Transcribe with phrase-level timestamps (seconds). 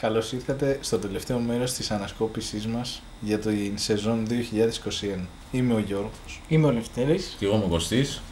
[0.00, 5.26] Καλώς ήρθατε στο τελευταίο μέρος της ανασκόπησής μας για το σεζόν 2021.
[5.52, 7.36] Είμαι ο Γιώργος Είμαι ο Λευτέρης.
[7.38, 8.22] Και εγώ είμαι ο Κωστής.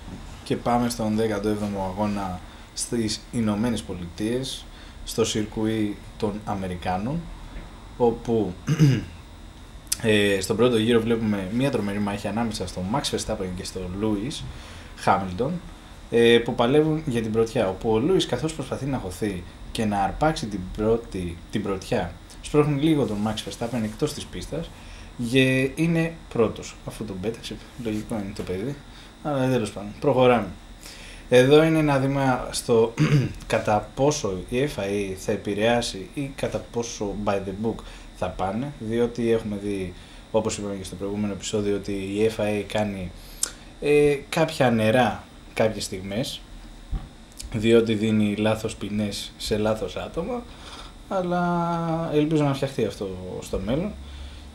[0.44, 2.40] και πάμε στον 17ο αγώνα
[2.74, 4.64] στις Ηνωμένες Πολιτείες,
[5.04, 7.20] στο σιρκουί των Αμερικάνων,
[7.96, 8.52] όπου
[10.02, 14.42] ε, στον πρώτο γύρο βλέπουμε μια τρομερή μάχη ανάμεσα στο Max Verstappen και στο Lewis
[15.04, 15.50] Hamilton,
[16.10, 19.42] ε, που παλεύουν για την πρωτιά, όπου ο Lewis καθώς προσπαθεί να χωθεί
[19.78, 24.70] και να αρπάξει την, πρώτη, την πρωτιά, σπρώχνει λίγο τον Max Verstappen εκτός της πίστας
[25.30, 28.76] και είναι πρώτος, αφού τον πέταξε, λογικό είναι το παιδί,
[29.22, 30.46] αλλά τέλος πάντων, προχωράμε.
[31.28, 32.94] Εδώ είναι ένα δείγμα στο
[33.46, 37.82] κατά πόσο η FIA θα επηρεάσει ή κατά πόσο by the book
[38.16, 39.94] θα πάνε, διότι έχουμε δει,
[40.30, 43.10] όπως είπαμε και στο προηγούμενο επεισόδιο, ότι η FIA κάνει
[43.80, 45.24] ε, κάποια νερά
[45.54, 46.40] κάποιες στιγμές,
[47.52, 50.42] διότι δίνει λάθος ποινές σε λάθος άτομα,
[51.08, 53.08] αλλά ελπίζω να φτιαχτεί αυτό
[53.40, 53.90] στο μέλλον.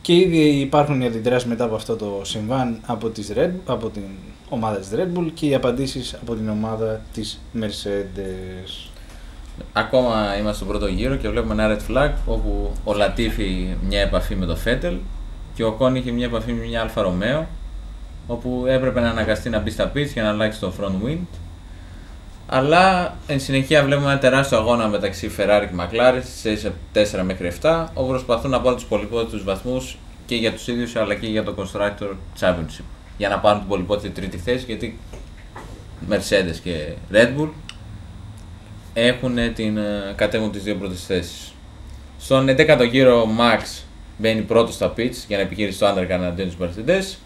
[0.00, 4.02] Και ήδη υπάρχουν οι αντιδράσεις μετά από αυτό το συμβάν από, τις Red, από την
[4.48, 8.90] ομάδα της Red Bull και οι απαντήσεις από την ομάδα της Mercedes.
[9.72, 14.34] Ακόμα είμαστε στον πρώτο γύρο και βλέπουμε ένα red flag όπου ο Λατίφι μια επαφή
[14.34, 14.96] με το Φέτελ
[15.54, 17.46] και ο Οκόν είχε μια επαφή με μια Alfa Romeo
[18.26, 21.18] όπου έπρεπε να αναγκαστεί να μπει στα pits για να αλλάξει το front wind.
[22.46, 26.22] Αλλά εν συνεχεία βλέπουμε ένα τεράστιο αγώνα μεταξύ Ferrari και McLaren
[26.56, 26.72] σε
[27.20, 31.14] 4 μέχρι 7 όπου προσπαθούν να πάρουν τους πολυπότητες βαθμούς και για τους ίδιους αλλά
[31.14, 32.08] και για το Constructor
[32.40, 32.84] Championship
[33.16, 34.98] για να πάρουν την πολυπότητη τρίτη θέση γιατί
[36.10, 37.48] Mercedes και Red Bull
[38.94, 41.54] έχουν την, ε, κατέβουν τις δύο πρώτες θέσεις.
[42.18, 43.82] Στον 11ο γύρο Max
[44.18, 47.18] μπαίνει πρώτος στα pits για να επιχειρήσει το undercut εναντίον της Mercedes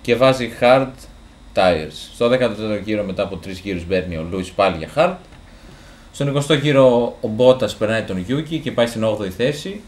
[0.00, 0.90] και βάζει hard
[1.54, 1.92] tires.
[2.14, 5.14] Στο 14ο γύρο μετά από τρεις γύρους μπαίνει ο Lewis πάλι για hard.
[6.12, 9.80] Στον 20ο γύρο ο Bottas περνάει τον Yuki και πάει στην 8η θέση.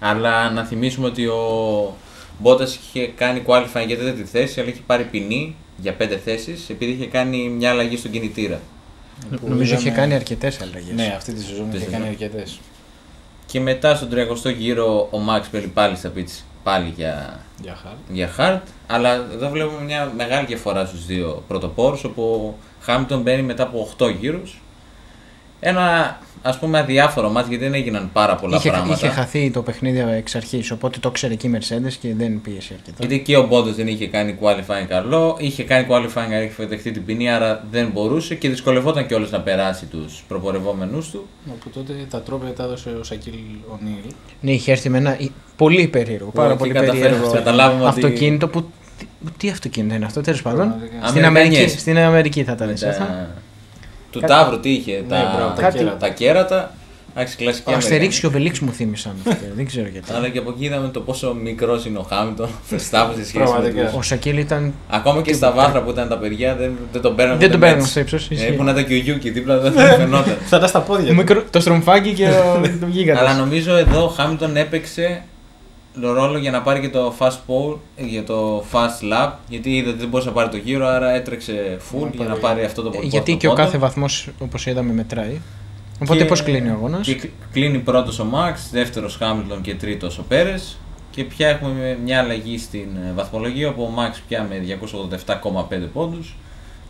[0.00, 1.96] Αλλά να θυμίσουμε ότι ο
[2.42, 6.92] Bottas είχε κάνει qualifying για τέταρτη θέση αλλά είχε πάρει ποινή για 5 θέσεις επειδή
[6.92, 8.60] είχε κάνει μια αλλαγή στον κινητήρα.
[9.30, 10.94] Που Νομίζω είχε είδαμε- κάνει αρκετές αλλαγές.
[10.94, 11.92] Ναι, αυτή τη σεζόν Τη είχε σεζόν.
[12.00, 12.60] κάνει αρκετές.
[13.46, 17.96] Και μετά στον 30ο γύρο ο Max παίρνει πάλι στα pits πάλι για, Για χάρη.
[18.08, 18.60] για hard.
[18.86, 22.54] Αλλά εδώ βλέπουμε μια μεγάλη διαφορά στους δύο πρωτοπόρους όπου ο
[22.86, 24.60] Hamilton μπαίνει μετά από 8 γύρους.
[25.60, 28.94] Ένα ας πούμε αδιάφορο μάτς γιατί δεν έγιναν πάρα πολλά είχε, πράγματα.
[28.94, 32.74] είχε χαθεί το παιχνίδι εξ αρχής, οπότε το ξέρει και η Mercedes και δεν πίεσε
[32.74, 32.96] αρκετά.
[33.00, 37.04] Γιατί και ο Bottas δεν είχε κάνει qualifying καλό, είχε κάνει qualifying, είχε δεχτεί την
[37.04, 41.26] ποινή, άρα δεν μπορούσε και δυσκολευόταν κιόλας να περάσει τους προπορευόμενους του.
[41.50, 43.32] Από τότε τα τρόπια τα έδωσε ο Σακίλ
[43.80, 43.94] Ονίλ.
[44.40, 45.16] Ναι, είχε έρθει με ένα
[45.56, 48.60] πολύ περίεργο, πάρα εκεί πολύ καταφέραμε περίεργο να καταλάβουμε ότι- αυτοκίνητο που.
[48.98, 49.06] τι-
[49.36, 51.06] Τι αυτοκίνητο είναι αυτό, τέλος πάντων; Πραγματικά.
[51.06, 51.58] Στην Αμερικανιές.
[51.60, 53.28] Αμερική, στην Αμερική θα τα Με δεις, τα- θα.
[54.20, 55.96] Του Κάτι- Ταύρου τι είχε, Ναι, μπράβο, τα, τα κάτι- κέρατα.
[55.96, 56.72] τα κέρατα.
[57.18, 58.20] Εντάξει, κλασική Ο Αστερίξ Αμερικανή.
[58.20, 59.44] και ο Βελίξ μου θύμισαν αυτό.
[59.56, 60.12] δεν ξέρω γιατί.
[60.16, 63.42] Αλλά και από εκεί είδαμε το πόσο μικρός είναι ο Χάμιλτον, Verstappen σε σχέση με
[63.44, 63.82] Πραγματικά.
[63.84, 63.94] του.
[63.96, 64.74] Ο Σακίλ ήταν.
[64.90, 67.38] Ακόμα και στα βάθρα που ήταν τα παιδιά δεν, δεν τον παίρνανε.
[67.38, 67.90] Δεν τον ούτε παίρνουν μέτς.
[67.90, 68.28] στο ύψος.
[68.30, 70.36] Ε, που να ήταν και ο Γιούκι δίπλα δεν θα φαινόταν.
[70.46, 71.44] Θα ήταν στα πόδια του.
[71.50, 73.20] Το στρομφάκι και ο- το γίγαντα.
[73.20, 75.22] Αλλά νομίζω εδώ ο Χάμιλτον έπαιξε
[76.00, 79.88] το ρόλο για να πάρει και το fast pole, για το fast lap, γιατί είδε
[79.88, 82.64] ότι δεν μπορούσε να πάρει το γύρο, άρα έτρεξε full Να για να πάρει- πάρει
[82.64, 85.40] αυτό το πολύ Γιατί και ο κάθε βαθμός, όπως είδαμε, μετράει.
[86.02, 90.18] Οπότε πώς κλείνει ο αγώνας; Και κλ- κλείνει πρώτος ο Μαξ, δεύτερος Χάμιλτον και τρίτος
[90.18, 90.76] ο Πέρες.
[91.10, 96.34] Και πια έχουμε μια αλλαγή στην ε, βαθμολογία όπου ο Μαξ πια με 287,5 πόντους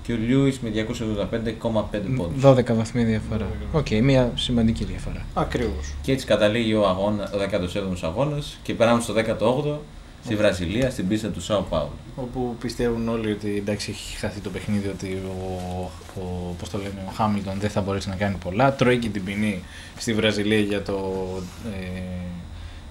[0.07, 2.43] και ο Λιούις με 285,5 πόντους.
[2.45, 3.47] 12 βαθμοί διαφορά.
[3.73, 5.27] Οκ, μια σημαντική διαφορά.
[5.35, 5.95] Ακριβώς.
[6.03, 9.79] Και έτσι καταλήγει ο, αγώνα, ο 17ο αγώνας και περνάμε στο 18ο
[10.25, 11.91] στη Βραζιλία, στην πίστα του Σάου Πάουλου.
[12.17, 17.05] Όπου πιστεύουν όλοι ότι εντάξει έχει χαθεί το παιχνίδι ότι ο, ο, πώς το λένε,
[17.09, 18.73] ο Χάμιλτον δεν θα μπορέσει να κάνει πολλά.
[18.73, 19.63] Τρώει και την ποινή
[19.99, 21.25] στη Βραζιλία για, το,
[21.65, 22.01] ε,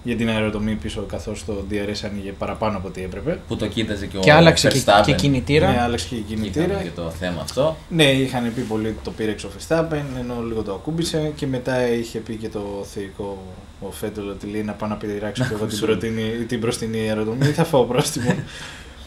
[0.06, 3.40] για την αεροτομή πίσω καθώς το DRS άνοιγε παραπάνω από ό,τι έπρεπε.
[3.48, 5.02] Που το κοίταζε και ο Και άλλαξε και, Verstappen.
[5.06, 5.70] και κινητήρα.
[5.70, 6.64] Ναι, άλλαξε και η Και κινητήρα.
[6.66, 7.76] είχαμε και το θέμα αυτό.
[7.88, 11.88] Ναι, είχαν πει πολύ ότι το πήρε ο Verstappen, ενώ λίγο το ακούμπησε και μετά
[11.88, 13.42] είχε πει και το θεϊκό
[13.80, 15.86] ο Φέντελ ότι λέει να πάω να πειράξω και εγώ την, ακούσω.
[15.86, 18.34] προτείνη, την μπροστινή αεροδομή, θα φάω πρόστιμο.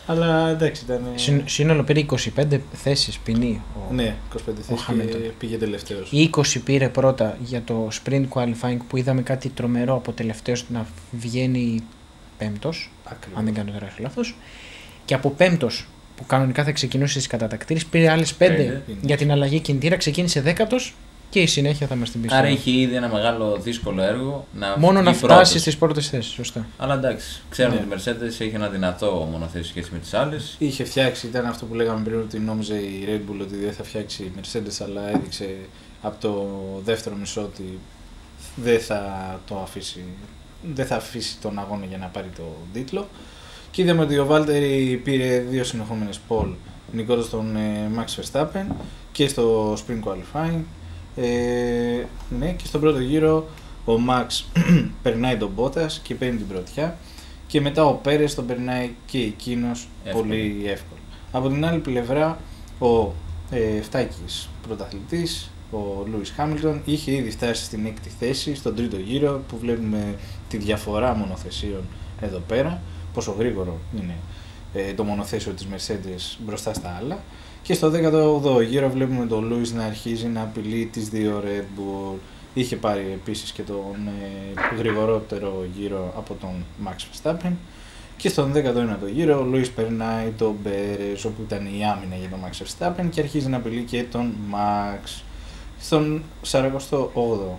[0.09, 1.01] Αλλά εντάξει ήταν...
[1.15, 2.05] Συν- Σύνολο πήρε
[2.37, 3.61] 25 θέσεις ποινή.
[3.89, 3.93] Ο...
[3.93, 5.31] Ναι, 25 θέσεις και Hamilton.
[5.37, 6.11] πήγε τελευταίος.
[6.11, 10.85] Οι 20 πήρε πρώτα για το sprint qualifying που είδαμε κάτι τρομερό από τελευταίος να
[11.11, 11.83] βγαίνει
[12.37, 12.91] πέμπτος.
[13.03, 13.39] Ακριβώς.
[13.39, 14.35] Αν δεν κάνω τώρα λάθος.
[15.05, 18.83] Και από πέμπτος που κανονικά θα ξεκινούσε στις κατατακτήρες πήρε άλλες 5 Πέντε.
[19.01, 19.95] για την αλλαγή κινητήρα.
[19.97, 20.95] Ξεκίνησε δέκατος
[21.29, 22.31] και η συνέχεια θα μας την πεις.
[22.31, 25.61] Άρα είχε ήδη ένα μεγάλο δύσκολο έργο να Μόνο να βγει φτάσεις πρώτος.
[25.61, 26.31] στις πρώτες θέσεις.
[26.33, 26.65] Σωστά.
[26.77, 27.81] Αλλά εντάξει, ξέρουμε Ναι.
[27.95, 30.55] ότι η Mercedes έχει ένα δυνατό μονοθέσιο σχέση με τις άλλες.
[30.59, 33.83] Είχε φτιάξει, ήταν αυτό που λέγαμε πριν ότι νόμιζε η Red Bull ότι δεν θα
[33.83, 35.55] φτιάξει η Mercedes αλλά έδειξε
[36.01, 36.47] από το
[36.83, 37.79] δεύτερο μισό ότι
[38.55, 39.03] δεν θα
[39.47, 40.03] το αφήσει,
[40.75, 42.43] δεν θα αφήσει τον αγώνα για να πάρει το
[42.73, 43.07] τίτλο.
[43.71, 46.47] Και είδαμε ότι ο Βάλτερη πήρε δύο συνεχόμενες πόλ
[46.93, 48.65] νικώντας τον ε, Max Verstappen
[49.11, 50.61] και στο Spring Qualifying.
[51.21, 52.05] Ε,
[52.39, 53.47] ναι, και στον πρώτο γύρο
[53.85, 54.43] ο Max
[55.03, 56.97] περνάει τον Bottas και παίρνει την πρωτιά
[57.47, 60.25] και μετά ο Πέρες τον περνάει και εκείνος Εύκολα.
[60.25, 60.99] πολύ εύκολα.
[61.31, 62.39] Από την άλλη πλευρά
[62.79, 63.11] ο
[63.49, 65.77] ε, Φτάκης πρωταθλητής, ο
[66.11, 70.15] Λούις Χάμιλτον, είχε ήδη φτάσει στην έκτη θέση, στον τρίτο γύρο που βλέπουμε
[70.49, 71.83] τη διαφορά μονοθεσίων
[72.21, 72.81] εδώ πέρα,
[73.13, 74.15] πόσο γρήγορο είναι
[74.73, 77.19] ε, το μονοθέσιο της Mercedes μπροστά στα άλλα.
[77.69, 82.17] Και στο 18ο γύρο βλέπουμε τον Λούις να αρχίζει να απειλεί τις δύο Red Bull.
[82.53, 87.51] Είχε πάρει επίσης και τον ε, γρηγορότερο γύρο από τον Max Verstappen.
[88.17, 92.39] Και στον 19ο γύρο ο Λούις περνάει τον Μπέρες όπου ήταν η άμυνα για τον
[92.45, 95.21] Max Verstappen και αρχίζει να απειλεί και τον Max.
[95.79, 97.57] Στον 48ο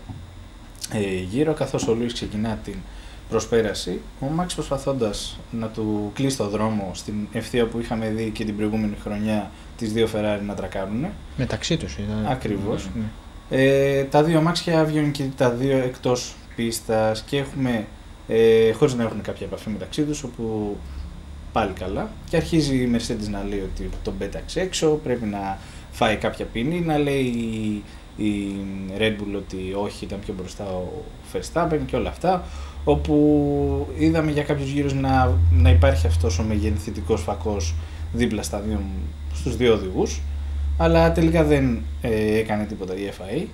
[0.92, 2.76] ε, γύρο καθώς ο Λούις ξεκινά την
[3.31, 8.44] προσπέραση, ο Μάξ προσπαθώντας να του κλείσει το δρόμο στην ευθεία που είχαμε δει και
[8.44, 11.06] την προηγούμενη χρονιά τις δύο Ferrari να τρακάρουν.
[11.37, 12.27] Μεταξύ τους ήταν.
[12.29, 12.88] Ακριβώς.
[12.94, 13.05] Ναι.
[13.50, 17.87] Ε, τα δύο αμάξια βγαίνουν και τα δύο εκτός πίστας και έχουμε,
[18.29, 20.77] ε, χωρίς να έχουν κάποια επαφή μεταξύ τους, όπου
[21.53, 22.11] πάλι καλά.
[22.29, 25.59] Και αρχίζει η Mercedes να λέει ότι τον πέταξε έξω, πρέπει να
[25.91, 27.82] φάει κάποια ποινή, να λέει η,
[28.25, 28.56] η
[28.99, 32.44] Red Bull ότι όχι, ήταν πιο μπροστά ο Verstappen και όλα αυτά.
[32.85, 37.75] Όπου είδαμε για κάποιους γύρους να, να υπάρχει αυτός ο μεγενθητικός φακός
[38.12, 38.81] δίπλα στα δύο,
[39.35, 40.21] στους δύο οδηγούς
[40.82, 43.47] αλλά τελικά δεν ε, έκανε τίποτα η FIA.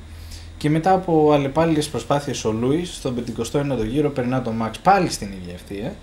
[0.56, 5.28] Και μετά από αλλεπάλληλες προσπάθειες ο Λούις στον 51ο γύρο περνά τον Max πάλι στην
[5.42, 5.94] ίδια ευθεία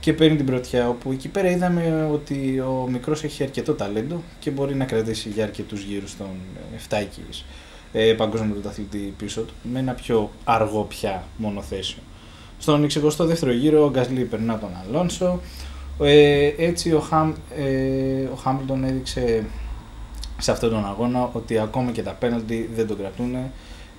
[0.00, 4.50] και παίρνει την πρωτιά όπου εκεί πέρα είδαμε ότι ο μικρός έχει αρκετό ταλέντο και
[4.50, 6.26] μπορεί να κρατήσει για αρκετούς γύρους τον
[6.90, 6.96] 7
[7.92, 12.02] ε, παγκόσμιο πρωταθλητή πίσω του με ένα πιο αργό πια μονοθέσιο.
[12.58, 15.40] Στον 62ο γύρο ο Γκασλί περνά τον Αλόνσο.
[16.00, 19.44] Ε, έτσι ο, Χαμ, ε, ο Χάμιλτον έδειξε
[20.38, 23.36] σε αυτόν τον αγώνα ότι ακόμα και τα πέναλτι δεν τον κρατούν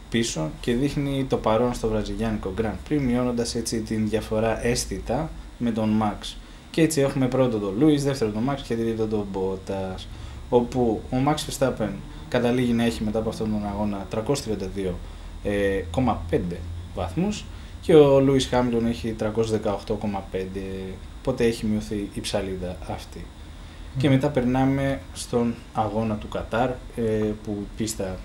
[0.10, 5.72] πίσω και δείχνει το παρόν στο βραζιλιάνικο Grand Prix μειώνοντας έτσι την διαφορά αίσθητα με
[5.72, 6.36] τον Max.
[6.72, 10.06] Και έτσι έχουμε πρώτο τον Lewis, δεύτερο τον Max και τρίτο τον Bottas
[10.50, 11.90] όπου ο Max Verstappen
[12.30, 14.08] καταλήγει να έχει μετά από αυτόν τον αγώνα
[16.32, 16.40] 332,5
[16.96, 17.46] βαθμούς
[17.82, 19.26] και ο Lewis Hamilton έχει 318,5
[21.20, 23.26] οπότε έχει μειωθεί η ψαλίδα αυτή.
[23.98, 27.02] Και μετά περνάμε στον αγώνα του Κατάρ ε,
[27.44, 28.18] που η πίστα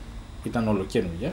[0.43, 1.33] ήταν ολοκένουργια.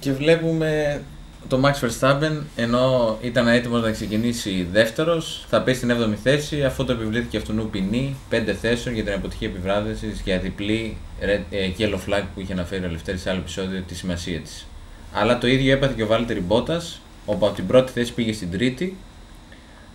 [0.00, 1.02] Και βλέπουμε
[1.48, 6.84] το Max Verstappen ενώ ήταν έτοιμος να ξεκινήσει δεύτερος, θα πέσει στην 7η θέση αφού
[6.84, 11.98] το επιβλήθηκε αυτού ποινή 5 θέσεων για την αποτυχία επιβράδυνσης για διπλή red- ε, yellow
[12.08, 14.66] flag που είχε αναφέρει ο Λευτέρης σε άλλο επεισόδιο τη σημασία της.
[15.14, 18.50] Αλλά το ίδιο έπαθε και ο Βάλτερη Μπότας, όπου από την πρώτη θέση πήγε στην
[18.50, 18.96] τρίτη,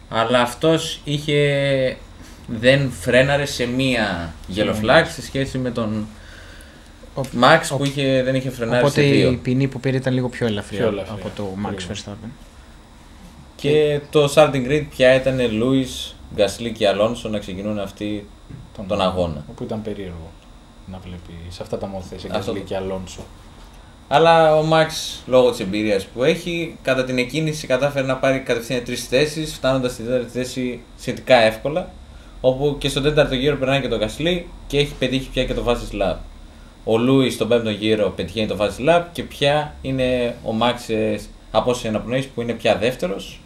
[0.09, 1.97] αλλά αυτός είχε
[2.47, 6.07] δεν φρέναρε σε μία yellow flag σε σχέση με τον
[7.15, 9.31] Ο- Max ο- που είχε, δεν είχε φρενάρει Οπότε σε δύο.
[9.31, 12.03] η ποινή που πήρε ήταν λίγο πιο ελαφριά, Πιο ελαφριά, από το Max ακριβώς.
[12.05, 12.29] Verstappen.
[13.55, 18.25] Και το starting grid πια ήταν Λούις, Γκασλί και Αλόνσο να ξεκινούν αυτοί
[18.87, 19.43] τον αγώνα.
[19.49, 20.31] Όπου ήταν περίεργο
[20.91, 23.21] να βλέπει σε αυτά τα μονοθέσια Αυτό Γκασλί το- και Αλόνσο.
[24.11, 28.83] Αλλά ο Μαξ λόγω της εμπειρίας που έχει, κατά την εκκίνηση κατάφερε να πάρει κατευθείαν
[28.83, 31.91] τρεις θέσεις, φτάνοντας στη τέταρτη θέση σχετικά εύκολα.
[32.41, 35.63] Όπου και στον τέταρτο γύρο περνάει και το Γκασλί και έχει πετύχει πια και το
[35.67, 36.15] Fastest Lap.
[36.83, 41.19] Ο Λούι στον πέμπτο γύρο πετυχαίνει το Fastest Lap και πια είναι ο Μαξ ε,
[41.51, 43.39] από όσε αναπνοήσει που είναι πια δεύτερος.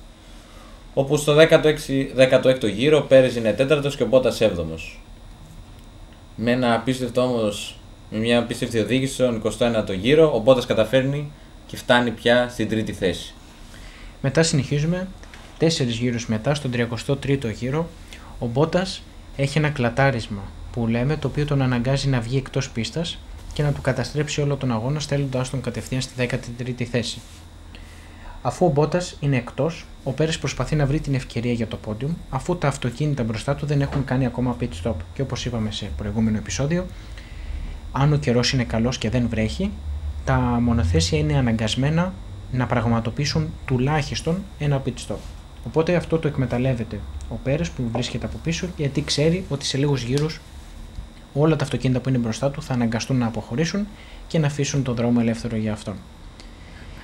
[0.93, 1.47] Όπου στο 16,
[2.17, 4.99] 16ο γύρο ο Πέρες είναι τέταρτος και ο Μπότας 7ο.
[6.35, 7.77] Με ένα απίστευτο όμως,
[8.13, 11.31] με μια απίστευτη οδήγηση στον 21ο γύρο, ο Μπότας καταφέρνει
[11.65, 13.33] και φτάνει πια στην τρίτη θέση.
[14.21, 15.07] Μετά συνεχίζουμε,
[15.57, 17.89] τέσσερις γύρους μετά, στον 33ο γύρο,
[18.39, 19.03] ο Μπότας
[19.35, 20.41] έχει ένα κλατάρισμα
[20.71, 23.19] που λέμε, το οποίο τον αναγκάζει να βγει εκτός πίστας
[23.53, 27.21] και να του καταστρέψει όλο τον αγώνα, στέλνοντάς τον κατευθείαν στη 13η θέση.
[28.41, 32.11] Αφού ο Μπότας είναι εκτός, ο Πέρες προσπαθεί να βρει την ευκαιρία για το πόντιουμ,
[32.29, 34.95] αφού τα αυτοκίνητα μπροστά του δεν έχουν κάνει ακόμα pit stop.
[35.13, 36.85] Και όπως είπαμε σε προηγούμενο επεισόδιο,
[37.95, 39.71] αν ο καιρός είναι καλός και δεν βρέχει,
[40.25, 42.13] τα μονοθέσια είναι αναγκασμένα
[42.51, 45.15] να πραγματοποιήσουν τουλάχιστον ένα pit stop.
[45.67, 50.03] Οπότε αυτό το εκμεταλλεύεται ο Πέρες που βρίσκεται από πίσω γιατί ξέρει ότι σε λίγους
[50.03, 50.39] γύρους
[51.33, 53.87] όλα τα αυτοκίνητα που είναι μπροστά του θα αναγκαστούν να αποχωρήσουν
[54.27, 55.95] και να αφήσουν τον δρόμο ελεύθερο για αυτόν.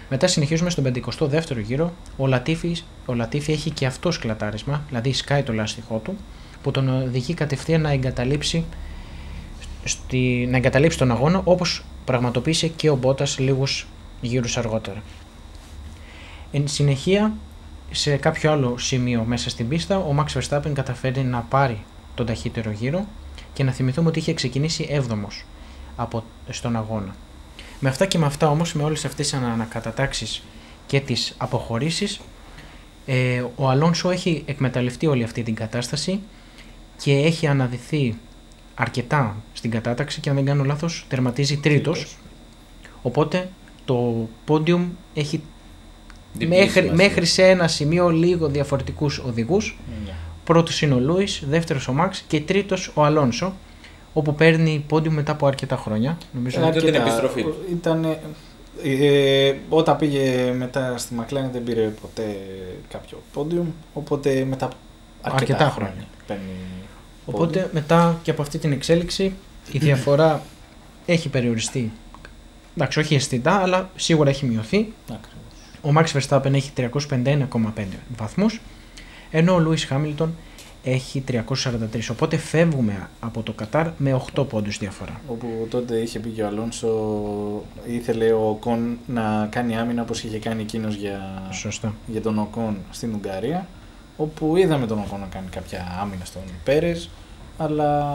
[0.10, 1.93] Μετά συνεχίζουμε στον 52ο γύρο.
[2.17, 6.17] Ο Λατίφης, ο Λατίφη έχει και αυτός κλατάρισμα, δηλαδή σκάει το λάστιχό του,
[6.63, 8.65] που τον οδηγεί κατευθείαν να εγκαταλείψει,
[9.83, 13.88] στη, να εγκαταλείψει τον αγώνα όπως πραγματοποίησε και ο Μπότας λίγους
[14.21, 15.03] γύρους αργότερα.
[16.51, 17.33] Εν συνεχεία,
[17.91, 21.83] σε κάποιο άλλο σημείο μέσα στην πίστα, ο Max Verstappen καταφέρει να πάρει
[22.15, 23.07] τον ταχύτερο γύρο
[23.53, 25.45] και να θυμηθούμε ότι είχε ξεκινήσει 7ος
[25.95, 27.15] από, στον αγώνα.
[27.79, 30.43] Με αυτά και με αυτά όμως, με όλες αυτές τις ανακατατάξεις
[30.88, 32.19] και τις αποχωρήσεις,
[33.05, 36.19] ε, ο Αλόνσο έχει εκμεταλλευτεί όλη αυτή την κατάσταση
[36.98, 38.15] και έχει αναδυθεί
[38.75, 42.17] αρκετά στην κατάταξη και αν δεν κάνω λάθος τερματίζει τρίτος.
[43.01, 43.49] Οπότε
[43.85, 45.41] το podium έχει
[46.33, 46.93] Διπλή μέχρι, σημασία.
[46.93, 49.79] μέχρι σε ένα σημείο λίγο διαφορετικούς οδηγούς.
[50.05, 50.11] Ναι.
[50.43, 53.53] Πρώτος είναι ο Λούις, δεύτερος ο Μαξ και τρίτος ο Αλόνσο
[54.13, 56.17] όπου παίρνει podium μετά από αρκετά χρόνια.
[56.31, 56.57] Νομίζω.
[56.59, 56.91] Ήταν Αρκετά.
[56.91, 57.55] την επιστροφή του.
[57.71, 58.05] Ήταν,
[58.83, 62.37] ε, όταν πήγε μετά στη McLaren δεν πήρε ποτέ
[62.89, 64.75] κάποιο πόντιουμ, οπότε μετά από
[65.21, 66.07] αρκετά, Αρκετά χρόνια, χρόνια.
[66.27, 66.43] παίρνει
[67.25, 67.69] Οπότε podium.
[67.73, 69.33] μετά και από αυτή την εξέλιξη
[69.71, 70.41] η διαφορά
[71.05, 71.91] έχει περιοριστεί.
[72.77, 74.93] Εντάξει, όχι αισθητά, αλλά σίγουρα έχει μειωθεί.
[75.11, 75.39] Ακριβώς.
[75.81, 77.83] Ο Max Verstappen έχει 351,5
[78.17, 78.61] βαθμούς,
[79.31, 80.27] ενώ ο Lewis Hamilton
[80.83, 82.09] έχει 343.
[82.11, 85.21] Οπότε φεύγουμε από το Κατάρ με 8 πόντους διαφορά.
[85.27, 86.89] Όπου τότε είχε πει και ο Αλόνσο,
[87.85, 91.93] ήθελε ο Οκόν να κάνει άμυνα όπως είχε κάνει εκείνος για, Σωστά.
[92.07, 93.67] για τον Οκόν στην Ουγγαρία,
[94.17, 97.09] όπου είδαμε τον Οκόν να κάνει κάποια άμυνα στον Πέρες,
[97.61, 98.07] αλλά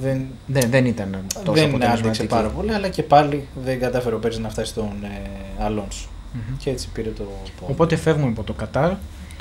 [0.00, 2.26] δεν, Δεν, δεν ήταν τόσο δεν άντεξε αποτελεσματική.
[2.26, 5.30] πάρα πολύ, αλλά και πάλι δεν κατάφερε ο Πέρες να φτάσει στον ε,
[5.64, 6.08] Αλόνσο.
[6.32, 6.56] Μμμ.
[6.56, 7.22] Και έτσι πήρε το
[7.60, 7.72] πόντο.
[7.72, 8.92] Οπότε φεύγουμε από το Κατάρ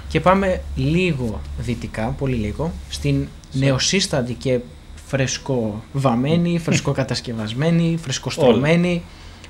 [0.07, 4.59] και πάμε λίγο δυτικά, πολύ λίγο, στην νεοσύστατη και
[5.07, 9.03] φρεσκοβαμένη, φρεσκοκατασκευασμένη, φρεσκοστρωμένη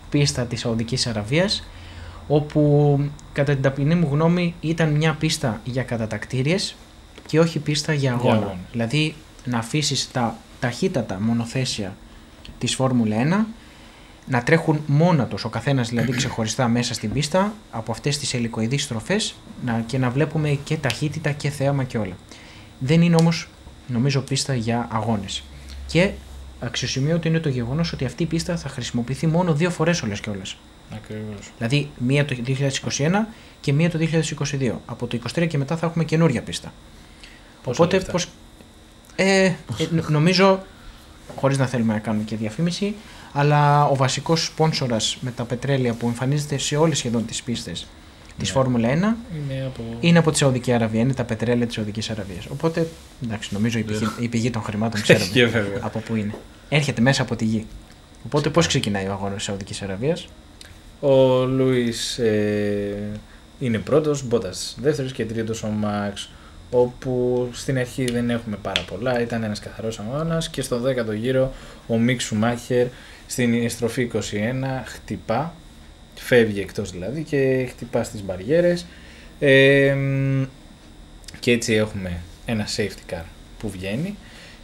[0.10, 1.68] πίστα της Σαουδικής Αραβίας
[2.28, 3.00] όπου
[3.34, 6.76] κατά την ταπεινή μου γνώμη ήταν μια πίστα για κατατακτήριες
[7.26, 8.36] και όχι πίστα για αγώνα.
[8.36, 8.58] αγώνα.
[8.72, 9.16] Δηλαδή
[9.50, 11.96] να αφήσεις τα ταχύτατα μονοθέσια
[12.58, 13.46] της Φόρμουλα 1
[14.26, 18.84] να τρέχουν μόνα τους, ο καθένας δηλαδή ξεχωριστά μέσα στην πίστα από αυτές τις ελικοειδείς
[18.84, 22.18] στροφές να, και να βλέπουμε και ταχύτητα και θέαμα και όλα.
[22.80, 23.50] Δεν είναι όμως
[23.88, 25.44] νομίζω πίστα για αγώνες.
[25.88, 26.12] Και
[26.60, 30.30] αξιοσημείωτο είναι το γεγονός ότι αυτή η πίστα θα χρησιμοποιηθεί μόνο δύο φορές όλες και
[30.30, 30.58] όλες.
[30.94, 31.52] Ακριβώς.
[31.58, 33.10] Δηλαδή μία το 2021
[33.62, 34.72] και μία το 2022.
[34.86, 36.74] Από το 2023 και μετά θα έχουμε καινούρια πίστα.
[37.64, 38.20] Πόσα Οπότε λεφτά;
[39.68, 39.80] Πώς...
[39.80, 40.62] Ε, ε, νο- νομίζω,
[41.36, 42.96] χωρίς να θέλουμε να κάνουμε και διαφήμιση,
[43.34, 47.88] αλλά ο βασικός σπόνσορας με τα πετρέλαια που εμφανίζεται σε όλες σχεδόν τις πίστες
[48.38, 48.54] της Ναι.
[48.54, 49.84] Φόρμουλα 1 Είναι από...
[50.00, 52.46] είναι από τη Σαουδική Αραβία, είναι τα πετρέλαια της Σαουδικής Αραβίας.
[52.46, 52.88] Οπότε,
[53.24, 55.80] εντάξει, νομίζω η πηγή, η πηγή των χρημάτων Και ξέρουμε βέβαια.
[55.82, 56.34] από πού είναι.
[56.70, 57.66] Έρχεται μέσα από τη γη.
[58.26, 60.28] Οπότε πώς ξεκινάει ο αγώνας της Σαουδικής Αραβίας;
[61.00, 63.10] Ο Λούις ε,
[63.60, 66.30] είναι πρώτος, Μπότας δεύτερος και τρίτος ο Μαξ
[66.72, 71.54] όπου στην αρχή δεν έχουμε πάρα πολλά, ήταν ένας καθαρός αγώνας και στο 10ο γύρο
[71.88, 72.88] ο Μικ Σουμάχερ
[73.28, 74.20] στην στροφή 21
[74.86, 75.54] χτυπά,
[76.16, 78.86] φεύγει εκτός δηλαδή και χτυπά στις μπαριέρες.
[79.40, 80.44] Ε, μ,
[81.40, 83.24] και έτσι έχουμε ένα safety car
[83.60, 84.18] που βγαίνει.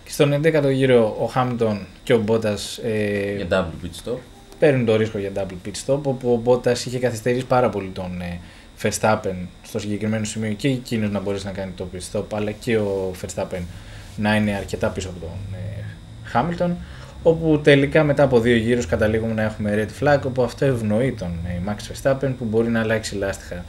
[0.04, 4.18] Και στον 11ο γύρο ο Χάμιλτον και ο Μπότας ε, Για double pit stop.
[4.60, 8.22] παίρνουν το ρίσκο για double pit stop όπου ο Bottas είχε καθυστερήσει πάρα πολύ τον
[8.22, 8.40] ε,
[8.82, 9.36] Verstappen
[9.80, 13.12] στο συγκεκριμένο σημείο και εκείνος να μπορέσει να κάνει το pit stop αλλά και ο
[13.22, 13.62] Verstappen
[14.18, 15.84] να είναι αρκετά πίσω από τον ε,
[16.34, 16.72] Hamilton
[17.24, 21.40] όπου τελικά μετά από δύο γύρους καταλήγουμε να έχουμε red flag όπου αυτό ευνοεί τον
[21.48, 23.66] ε, Max Verstappen που μπορεί να αλλάξει λάστιχα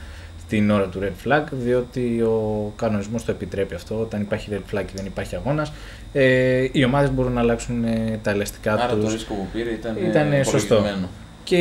[0.49, 4.83] την ώρα του red flag διότι ο κανονισμός το επιτρέπει αυτό όταν υπάρχει red flag
[4.87, 5.73] και δεν υπάρχει αγώνας
[6.13, 9.71] ε, οι ομάδες μπορούν να αλλάξουν ε, τα ελαστικά Άρα τους το ρίσκο που πήρε
[9.71, 10.75] ήταν, Ήταν, ε, σωστό.
[10.75, 11.09] υπολογισμένο.
[11.45, 11.57] και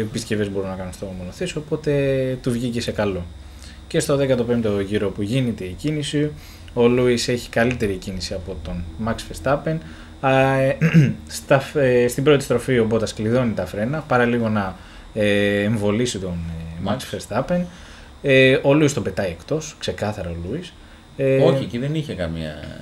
[0.00, 1.92] επισκευές μπορούν να κάνουν στο μονοθέσιο, οπότε
[2.42, 3.24] του βγήκε σε καλό.
[3.88, 6.30] Και στο 15ο γύρο που γίνεται η κίνηση,
[6.74, 9.76] ο Λούις έχει καλύτερη κίνηση από τον Max Verstappen.
[10.20, 10.76] Α, ε,
[11.28, 14.76] στα, ε, στην πρώτη στροφή ο Μπότας κλειδώνει τα φρένα, παρά λίγο να
[15.14, 16.38] ε, εμβολήσει τον
[16.84, 17.60] ε, Max Verstappen.
[18.22, 20.72] Ε, ο Λούις τον πετάει εκτός, ξεκάθαρα ο Λούις.
[21.16, 22.80] Ε, Όχι, εκεί δεν είχε καμία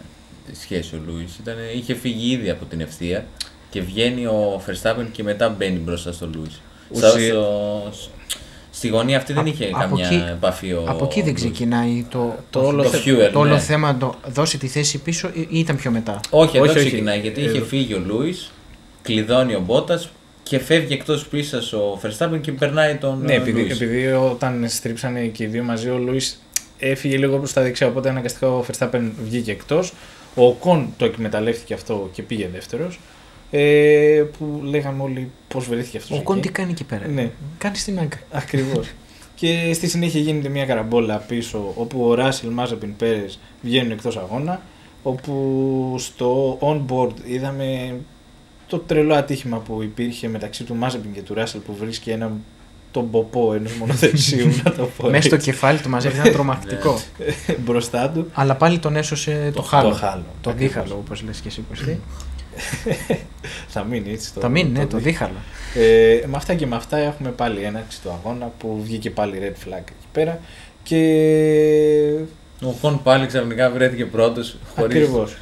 [0.60, 1.40] σχέση ο Λούις.
[1.76, 3.26] Είχε φύγει ήδη από την ευθεία
[3.70, 6.60] και βγαίνει ο Verstappen και μετά μπαίνει μπροστά στο Λούις.
[6.90, 7.34] Ουσία-
[8.76, 11.36] Στη γωνία αυτή δεν Α- είχε από καμιά εκεί- επαφή ο Από εκεί δεν Lewis.
[11.36, 13.58] ξεκινάει το, Το όλο το, θε- fuel, το όλο ναι.
[13.58, 16.86] θέμα το δώσει τη θέση πίσω ή ή ήταν πιο μετά; Όχι, εδώ Όχι, όχι.
[16.86, 17.50] ξεκινάει γιατί Εδώ.
[17.56, 18.50] είχε φύγει ο Λούις,
[19.02, 20.08] κλειδώνει ο Μπότας
[20.42, 23.70] και φεύγει εκτός πίστα ο Verstappen και περνάει τον Ναι, ε, επειδή, Lewis.
[23.70, 26.42] επειδή όταν στρίψανε και οι δύο μαζί, ο Λούις
[26.78, 27.86] έφυγε λίγο προς τα δεξιά.
[27.86, 29.92] Οπότε αναγκαστικά ο Verstappen βγήκε εκτός.
[30.34, 32.98] Ο Κον το εκμεταλλεύτηκε αυτό και πήγε δεύτερος.
[33.50, 36.18] Ε, που λέγαμε όλοι πώς βρέθηκε αυτός.
[36.18, 37.30] Ο Κον τι κάνει εκεί πέρα; Ναι.
[37.58, 38.20] Κάνει στην άκρη.
[38.30, 38.86] Ακριβώς.
[39.34, 44.60] και στη συνέχεια γίνεται μια καραμπόλα πίσω όπου ο Ράσιλ Μάζεπιν Πέρες βγαίνουν εκτός αγώνα.
[45.02, 47.96] Όπου στο on-board είδαμε
[48.66, 52.32] το τρελό ατύχημα που υπήρχε μεταξύ του Μάζεπιν και του Ράσελ που βρίσκει ένα
[52.90, 55.08] τον ποπό ενός μονοδεξίου, να το πω.
[55.10, 56.98] Μέσα στο έτσι, κεφάλι του μαζεύει ήταν τρομακτικό.
[57.64, 58.26] μπροστά του.
[58.32, 59.88] Αλλά πάλι τον έσωσε το, Το- χάλο.
[59.88, 60.72] το χάλο, Το ακριβώς.
[60.74, 62.00] δίχαλο, όπως λες και εσύ, Κωστή.
[63.74, 64.30] Θα μείνει έτσι.
[64.40, 65.34] Θα μείνει, ναι, το δι- δίχαλο.
[65.74, 69.68] Ε, με αυτά και με αυτά έχουμε πάλι έναρξη του αγώνα που βγήκε πάλι red
[69.68, 70.40] flag εκεί πέρα.
[70.82, 71.00] Και.
[72.62, 74.56] Ο Κον πάλι ξαφνικά βρέθηκε πρώτος.
[74.76, 75.36] Ακριβώς.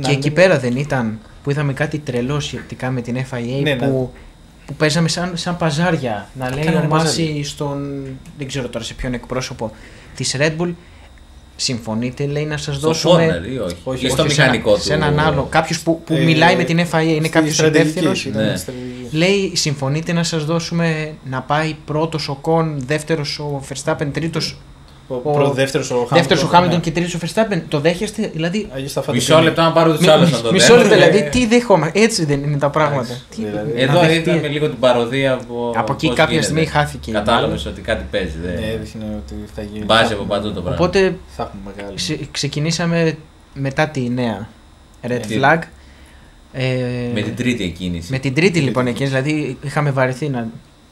[0.00, 4.12] Και εκεί πέρα δεν ήταν που είδαμε κάτι τρελό σχετικά με την FIA Ναι, που,
[4.66, 6.28] που παίζαμε σαν, σαν παζάρια.
[6.38, 7.44] Να λέει Κάνανε ο Μάση παζάρια.
[7.44, 8.04] στον.
[8.38, 9.70] Δεν ξέρω τώρα σε ποιον εκπρόσωπο
[10.16, 10.72] της Red Bull.
[11.56, 13.40] Συμφωνείτε, λέει, να σας Στο δώσουμε.
[13.44, 14.82] corner ή όχι; Όχι, ή στο όχι, σε ένα- μηχανικό του.
[14.82, 15.46] Σε έναν άλλο.
[15.50, 18.34] Κάποιος που, που Ε, μιλάει με την FIA, είναι Στη κάποιος στρατηγική, υπεύθυνο.
[18.34, 18.56] ήταν Ναι.
[18.56, 19.16] στρατηγική.
[19.16, 24.56] Λέει, συμφωνείτε να σας δώσουμε να πάει πρώτος ο Κον, δεύτερος ο Verstappen, τρίτος.
[25.08, 26.18] Ο, Ο- ο δεύτερος ο Χάμιλτον.
[26.18, 26.84] Δεύτερος ο Χάμιλτον ναι.
[26.84, 27.62] και τρίτος ο Verstappen.
[27.68, 28.68] Το δέχεστε, δηλαδή.
[28.74, 29.44] Αγίου στα φάτε Μισό πέντε.
[29.46, 31.10] λεπτό να πάρω τους μι- άλλους να το Μισό λεπτό, δέχομαι.
[31.10, 31.90] δηλαδή, τι δέχομαι.
[31.94, 33.18] Έτσι δεν είναι τα πράγματα.
[33.36, 33.72] Τι- δηλαδή.
[33.72, 34.30] να Εδώ δεχτεί.
[34.30, 35.72] είδαμε λίγο την παροδία από.
[35.76, 36.46] Από εκεί πώς κάποια γίνεται.
[36.50, 37.12] στιγμή χάθηκε.
[37.12, 38.36] Κατάλαβες ότι κάτι παίζει.
[38.44, 38.62] Ναι, Δεν...
[38.74, 39.84] έδειχνε ότι θα γίνει.
[39.84, 40.78] Μπάζει θα από έχουμε- παντού το πράγμα.
[40.84, 41.94] Οπότε Θα έχουμε μεγάλη.
[41.96, 43.16] ξε- ξεκινήσαμε
[43.54, 44.48] μετά τη νέα
[45.02, 45.20] Red Ναι.
[45.40, 45.58] Flag.
[46.52, 46.64] Ε,
[47.14, 48.12] Με την τρίτη εκκίνηση.
[48.12, 50.46] με την τρίτη λοιπόν εκείνη, δηλαδή είχαμε βαρεθεί να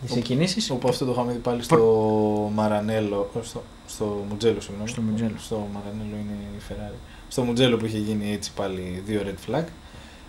[0.07, 0.73] τι εκκινήσει.
[0.73, 3.31] Όπου αυτό το είχαμε δει πάλι στο Μαρανέλο.
[3.43, 4.89] Στο, στο Μουτζέλο, συγγνώμη.
[4.89, 5.37] Στο Μουτζέλο.
[5.39, 6.99] Στο Μαρανέλο είναι η Ferrari.
[7.29, 9.65] Στο Μουτζέλο που είχε γίνει έτσι πάλι δύο red flag.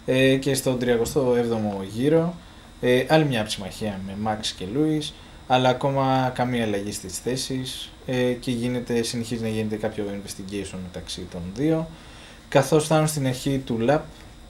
[0.05, 2.33] Ε, και στον 37ο γύρο
[2.81, 5.11] ε, άλλη μια ψημαχία με Max και Lewis
[5.47, 11.27] αλλά ακόμα καμία αλλαγή στις θέσεις ε, και γίνεται, συνεχίζει να γίνεται κάποιο investigation μεταξύ
[11.31, 11.87] των δύο
[12.49, 13.99] καθώς φτάνουν στην αρχή του lap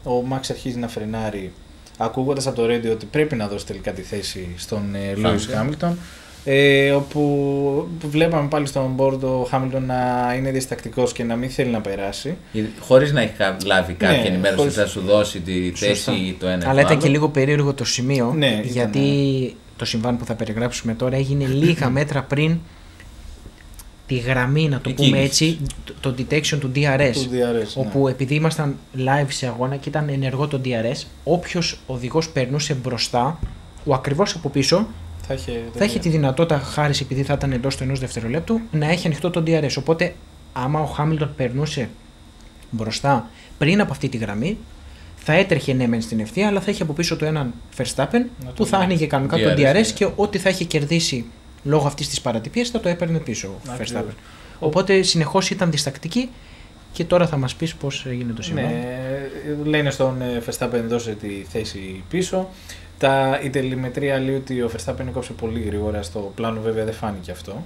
[0.04, 1.52] ο Max αρχίζει να φρενάρει
[1.98, 5.86] ακούγοντας από το radio ότι πρέπει να δώσει τελικά τη θέση στον ε, Lewis Hamilton.
[5.88, 5.94] Hamilton
[6.46, 11.70] ε, όπου βλέπαμε πάλι στον board ο Hamilton να είναι διστακτικός και να μην θέλει
[11.70, 12.38] να περάσει
[12.80, 15.86] Χωρίς να έχει κα- λάβει κάποια Ναι, ενημέρωση χωρίς- ότι θα σου δώσει τη Σωστά.
[15.86, 16.66] θέση ή το ένα.
[16.66, 17.02] ή Αλλά το ήταν άλλο.
[17.02, 18.34] και λίγο περίεργο το σημείο.
[18.38, 22.58] Ναι, ήταν, γιατί το συμβάν που θα περιγράψουμε τώρα έγινε λίγα μέτρα πριν
[24.08, 25.26] τη γραμμή, να το Η πούμε κίνηση.
[25.26, 25.60] έτσι,
[26.02, 27.12] το το detection του DRS.
[27.14, 27.74] του DRS.
[27.76, 33.40] Όπου επειδή ήμασταν live σε αγώνα και ήταν ενεργό το DRS, όποιος οδηγός περνούσε μπροστά,
[33.86, 34.86] ο ακριβώς από πίσω ναι.
[35.28, 38.90] θα, είχε, θα έχει τη δυνατότητα, χάρη επειδή θα ήταν εντός του ενός δευτερολέπτου, να
[38.90, 39.76] έχει ανοιχτό το DRS.
[39.78, 40.16] Οπότε,
[40.54, 41.90] άμα ο Χάμιλτον περνούσε
[42.70, 44.58] μπροστά πριν από αυτή τη γραμμή,
[45.16, 47.86] θα έτρεχε ναι μεν στην ευθεία, αλλά θα είχε από πίσω του έναν Verstappen
[48.44, 48.84] Να το που θα δει.
[48.84, 49.82] άνοιγε κανονικά DRS, το DRS ναι.
[49.82, 51.26] και ό,τι θα είχε κερδίσει
[51.64, 54.04] λόγω αυτής της παρατυπίας θα το έπαιρνε πίσω ο Ακριβώς.
[54.04, 54.14] Verstappen.
[54.60, 56.30] Οπότε συνεχώς ήταν διστακτική
[56.92, 58.66] και τώρα θα μας πεις πώς έγινε το συμβάν.
[58.66, 59.30] Ναι,
[59.64, 62.50] λένε στον ε, Verstappen δώσε τη θέση πίσω.
[62.98, 67.32] Τα, η τελημετρία λέει ότι ο Verstappen έκοψε πολύ γρήγορα στο πλάνο, βέβαια δεν φάνηκε
[67.32, 67.66] αυτό.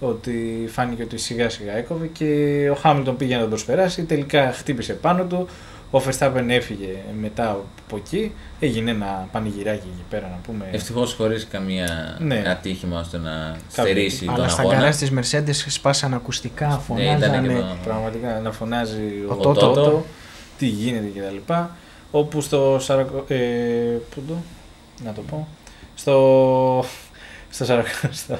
[0.00, 4.02] Ότι φάνηκε ότι σιγά σιγά έκοβε και ο Χάμιλτον πήγε να τον προσπεράσει.
[4.02, 5.48] Τελικά χτύπησε πάνω του.
[5.92, 8.32] Ο Verstappen έφυγε μετά από εκεί.
[8.60, 10.68] Έγινε ένα πανηγυράκι εκεί πέρα να πούμε.
[10.72, 12.42] Ευτυχώς χωρίς καμία Ναι.
[12.46, 14.76] ατύχημα ώστε να Κάποιο- στερήσει τον Αλλά στα αγώνα.
[14.78, 17.54] γκαράζ της Mercedes σπάσαν ακουστικά, Ναι, ήταν και φωνάζανε.
[17.58, 20.04] το- Πραγματικά να φωνάζει ο, Ο Τότο, Τότο.
[20.58, 21.52] τι γίνεται κτλ.
[22.10, 23.24] Όπου στο Σαρακο...
[23.28, 23.36] Ε,
[24.14, 24.34] πού το,
[25.04, 25.48] να το πω,
[25.94, 26.84] στο,
[27.50, 28.38] στο, Σαρακο- στο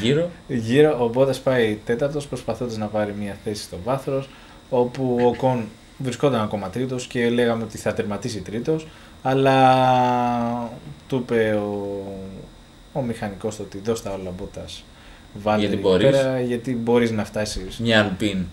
[0.00, 0.30] Γύρω.
[0.48, 4.28] γύρο ο Μπότας πάει τέταρτος προσπαθώντας να πάρει μια θέση στο βάθρος
[4.70, 5.64] όπου ο Κον
[5.98, 8.86] βρισκόταν ακόμα τρίτος και λέγαμε ότι θα τερματίσει τρίτος
[9.22, 10.70] αλλά
[11.08, 12.02] του είπε ο,
[12.92, 14.84] ο μηχανικός το ότι δώσ' τα όλα Μπότας
[15.34, 16.10] βάλτε Γιατί εκεί μπορείς.
[16.10, 18.44] πέρα, γιατί μπορείς να φτάσεις Μια αλπίν.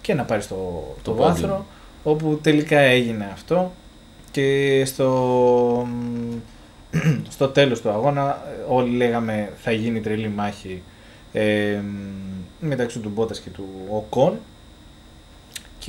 [0.00, 0.54] και να πάρεις το,
[1.02, 1.66] το, Το βάθρο
[2.04, 3.72] όπου τελικά έγινε αυτό
[4.30, 5.86] και στο,
[7.28, 10.82] στο τέλος του αγώνα ε, όλοι λέγαμε θα γίνει τρελή μάχη
[11.32, 11.78] ε,
[12.60, 14.38] μεταξύ του Μπότας και του Οκόν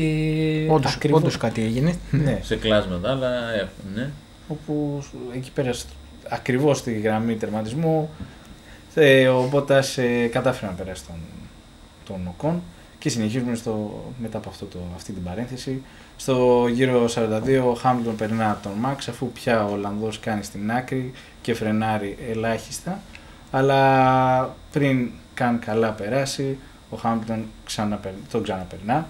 [0.03, 1.95] και Όντως, ακριβώς- όντως κάτι έγινε.
[2.11, 4.09] ναι, Σε κλάσματα, αλλά έχουν, ναι.
[4.47, 5.03] όπου
[5.35, 5.87] εκεί πέρα σ-
[6.29, 8.09] ακριβώς στη γραμμή τερματισμού
[8.95, 11.15] ε, ο Μπότας ε, κατάφερε να περάσει τον,
[12.05, 12.61] τον Οκόν
[12.99, 15.81] και συνεχίζουμε στο, μετά από αυτό το, αυτή την παρένθεση.
[16.17, 20.71] Στο γύρο 42 ο Χάμιλτον περνά από τον Μαξ αφού πια ο Ολλανδός κάνει στην
[20.71, 22.99] άκρη και φρενάρει ελάχιστα
[23.51, 26.57] αλλά πριν καν καλά περάσει
[26.89, 29.07] ο Χάμιλτον ξαναπερ, τον ξαναπερνά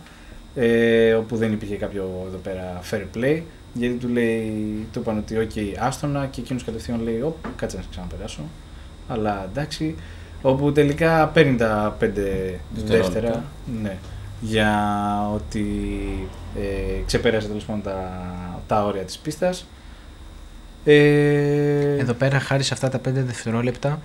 [0.60, 3.42] ε, όπου δεν υπήρχε κάποιο εδώ πέρα fair play
[3.74, 7.82] γιατί του λέει, του είπαν ότι ok άστονα και εκείνος κατευθείαν λέει «Οπ, κάτσε να
[7.82, 8.42] σε ξαναπεράσω
[9.08, 9.96] αλλά εντάξει
[10.42, 13.12] όπου τελικά παίρνει τα πέντε Δευτερόλεπτα.
[13.12, 13.44] δεύτερα
[13.82, 13.98] ναι,
[14.42, 14.72] για
[15.34, 15.66] ότι
[16.56, 18.22] ε, ξεπέρασε τέλος πάντων τα,
[18.68, 19.66] τα όρια της πίστας
[20.86, 24.02] ε, Εδώ πέρα, χάρη σε αυτά τα 5 δευτερόλεπτα,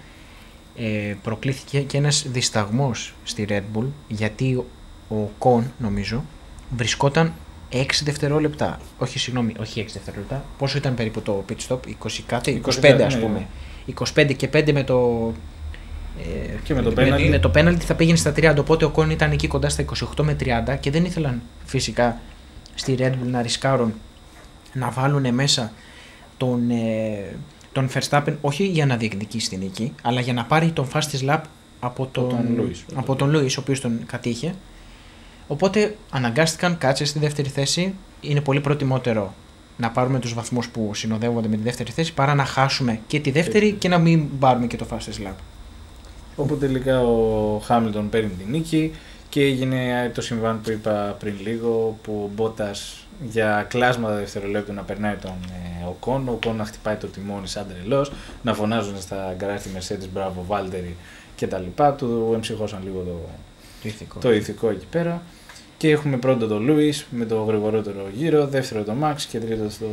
[0.76, 4.64] ε, προκλήθηκε και ένας δισταγμός στη Red Bull, γιατί ο,
[5.08, 6.24] ο Κον, νομίζω,
[6.76, 7.32] βρισκόταν
[7.72, 8.80] 6 δευτερόλεπτα.
[8.98, 10.44] Όχι, συγγνώμη, όχι 6 δευτερόλεπτα.
[10.58, 13.46] Πόσο ήταν περίπου το pit stop, 20 κάτι, 20 25 ας ναι, πούμε.
[14.14, 15.32] 25 και 5 με το.
[16.22, 17.28] ε, Και με το με, penalty.
[17.28, 18.54] με το penalty θα πήγαινε στα 30.
[18.58, 19.84] Οπότε ο Κόν ήταν εκεί κοντά στα
[20.16, 22.20] 28 με 30 και δεν ήθελαν φυσικά
[22.74, 23.94] στη Red Bull να ρισκάρουν
[24.72, 25.72] να βάλουν μέσα
[26.36, 27.36] τον, ε,
[27.72, 31.40] τον Verstappen όχι για να διεκδικήσει την νίκη, αλλά για να πάρει τον fastest lap
[31.80, 32.92] από τον, τον Lewis.
[32.94, 34.54] από τον Lewis, ο οποίος τον κατήχε.
[35.46, 37.94] Οπότε αναγκάστηκαν, κάτσε στη δεύτερη θέση.
[38.20, 39.34] Είναι πολύ προτιμότερο
[39.76, 43.30] να πάρουμε τους βαθμούς που συνοδεύονται με τη δεύτερη θέση παρά να χάσουμε και τη
[43.30, 45.34] δεύτερη και να μην πάρουμε και το fastest lap.
[46.36, 48.92] Όπου τελικά ο Χάμιλτον παίρνει τη νίκη
[49.28, 54.82] και έγινε το συμβάν που είπα πριν λίγο που ο Μπότας για κλάσματα δευτερολέπτου να
[54.82, 59.34] περνάει τον ε, Οκόν, ο Οκόν να χτυπάει το τιμόνι σαν τρελός, να φωνάζουν στα
[59.36, 60.96] γκαράζ τη Mercedes μπράβο Βάλτερη
[61.36, 63.53] και τα λοιπά, του εμψυχώσαν λίγο το, Το
[63.88, 64.18] ηθικό.
[64.18, 65.22] το ηθικό εκεί πέρα.
[65.76, 69.86] Και έχουμε πρώτο το Λούις με το γρηγορότερο γύρο, δεύτερο το Max και τρίτο το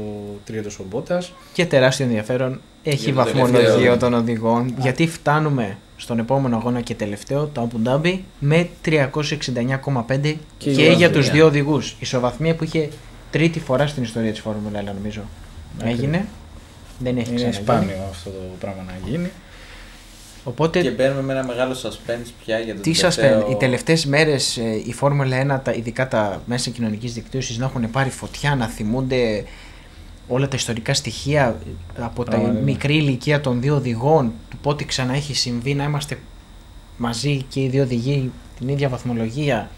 [0.46, 1.34] τρίτος ο Μπότας.
[1.54, 3.98] Και τεράστιο ενδιαφέρον έχει Για το βαθμολογίο τελευταίο.
[3.98, 4.74] των οδηγών.
[4.80, 10.84] Γιατί φτάνουμε στον επόμενο αγώνα και τελευταίο, το Abu Dhabi, με 369,5 και, η για
[10.84, 11.12] ισοβαθμία.
[11.12, 11.96] τους δύο οδηγούς.
[12.00, 12.90] Ισοβαθμία που είχε
[13.32, 15.22] τρίτη φορά στην ιστορία της Φόρμουλα 1 νομίζω.
[15.80, 15.98] Ακριβώς.
[16.00, 16.26] Έγινε.
[17.00, 17.64] Δεν έχει Είναι ξαναγίνει.
[17.64, 19.30] σπάνιο αυτό το πράγμα να γίνει.
[20.44, 23.40] Οπότε Και μπαίνουμε με ένα μεγάλο suspense πια για το τι σας τελευταίο...
[23.40, 27.66] φαίνεται, οι τελευταίες μέρες ε, η Φόρμουλα 1, τα, ειδικά τα μέσα κοινωνικής δικτύωσης, να
[27.66, 29.44] έχουν πάρει φωτιά, να θυμούνται
[30.28, 31.56] όλα τα ιστορικά στοιχεία
[31.98, 32.64] ε, από τα Πραγματικά.
[32.64, 36.18] μικρή ηλικία των δύο οδηγών, του πότε ξανά έχει συμβεί να είμαστε
[36.98, 39.70] μαζί και οι δύο οδηγοί την ίδια βαθμολογία.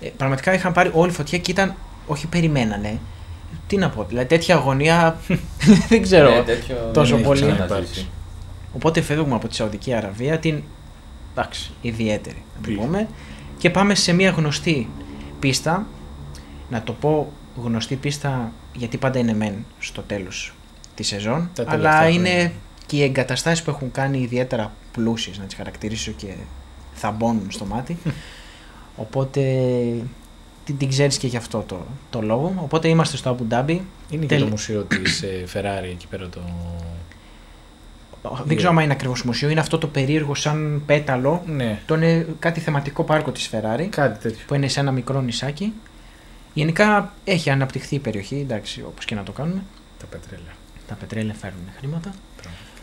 [0.00, 1.74] Ε, πραγματικά είχαν πάρει όλη φωτιά και ήταν,
[2.06, 2.98] όχι περιμένανε.
[3.66, 5.18] Τι να πω, δηλαδή τέτοια αγωνία
[5.88, 6.30] δεν ξέρω.
[6.30, 7.52] Ναι, τέτοιο τόσο δεν έχει πολύ.
[7.52, 8.08] ξαναζήσει.
[8.74, 10.62] Οπότε φεύγουμε από τη Σαουδική Αραβία, την
[11.36, 12.82] εντάξει, ιδιαίτερη να την Πίστα.
[12.86, 13.08] πούμε,
[13.58, 14.88] και πάμε σε μια γνωστή
[15.40, 15.86] πίστα.
[16.70, 17.32] Να το πω
[17.62, 20.54] γνωστή πίστα γιατί πάντα είναι μεν στο τέλος
[20.94, 22.52] της σεζόν, Τα αλλά τελευταία είναι χρόνια.
[22.86, 26.34] και οι εγκαταστάσεις που έχουν κάνει ιδιαίτερα πλούσιες, να τις χαρακτηρίσω και
[26.94, 27.96] θα μπώνουν στο μάτι.
[28.96, 29.40] Οπότε
[30.64, 32.54] την, την ξέρεις και γι' αυτό το, το λόγο.
[32.56, 33.68] Οπότε είμαστε στο Abu Dhabi.
[34.10, 36.40] Είναι και Τελ- το μουσείο της ε, Ferrari εκεί πέρα το...
[38.44, 41.42] Δεν ξέρω αν είναι ακριβώς μουσείο, είναι αυτό το περίεργο σαν πέταλο.
[41.46, 44.44] Ναι, Το είναι κάτι θεματικό πάρκο της Ferrari κάτι τέτοιο.
[44.46, 45.72] που είναι σε ένα μικρό νησάκι.
[46.54, 49.62] Γενικά έχει αναπτυχθεί η περιοχή, εντάξει, όπως και να το κάνουμε.
[49.98, 50.52] Τα πετρέλαια.
[50.88, 52.14] Τα πετρέλαια φέρνουν χρήματα.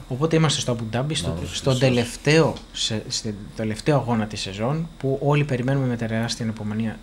[0.07, 1.79] Οπότε είμαστε στο Abu Dhabi, στο, Μαύρος στον χρυσός.
[1.89, 6.99] τελευταίο, σε, στον τελευταίο αγώνα της σεζόν που όλοι περιμένουμε με τεράστια ανυπομονία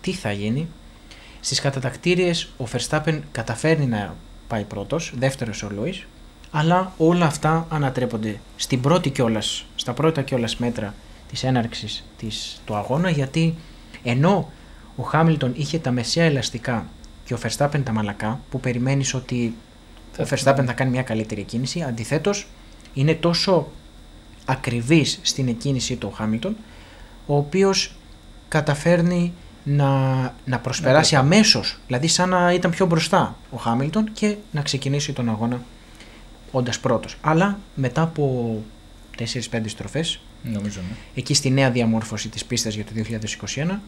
[0.00, 0.68] τι θα γίνει.
[1.40, 4.14] Στις κατατακτήριες ο Verstappen καταφέρνει να
[4.48, 6.06] πάει πρώτος, δεύτερος ο Λούις,
[6.56, 10.94] αλλά όλα αυτά ανατρέπονται στην πρώτη κιόλας, στα πρώτα κιόλας μέτρα
[11.30, 13.54] της έναρξης της, του αγώνα γιατί
[14.02, 14.50] ενώ
[14.96, 16.86] ο Χάμιλτον είχε τα μεσαία ελαστικά
[17.24, 19.54] και ο Verstappen τα μαλακά που περιμένεις ότι
[20.18, 21.82] ο Verstappen θα κάνει μια καλύτερη κίνηση.
[21.82, 22.46] Αντιθέτως,
[22.94, 23.66] είναι τόσο
[24.44, 26.56] ακριβής στην εκκίνησή του ο Χάμιλτον,
[27.26, 27.94] ο οποίος
[28.48, 29.32] καταφέρνει
[29.64, 34.62] να, να προσπεράσει Να αμέσως, δηλαδή σαν να ήταν πιο μπροστά ο Χάμιλτον και να
[34.62, 35.60] ξεκινήσει τον αγώνα
[36.54, 37.16] όντας πρώτος.
[37.20, 38.56] Αλλά μετά από
[39.18, 40.20] 4-5 στροφές,
[40.52, 40.96] Νομίζω, ναι.
[41.14, 43.80] εκεί στη νέα διαμόρφωση της πίστας για το 2021,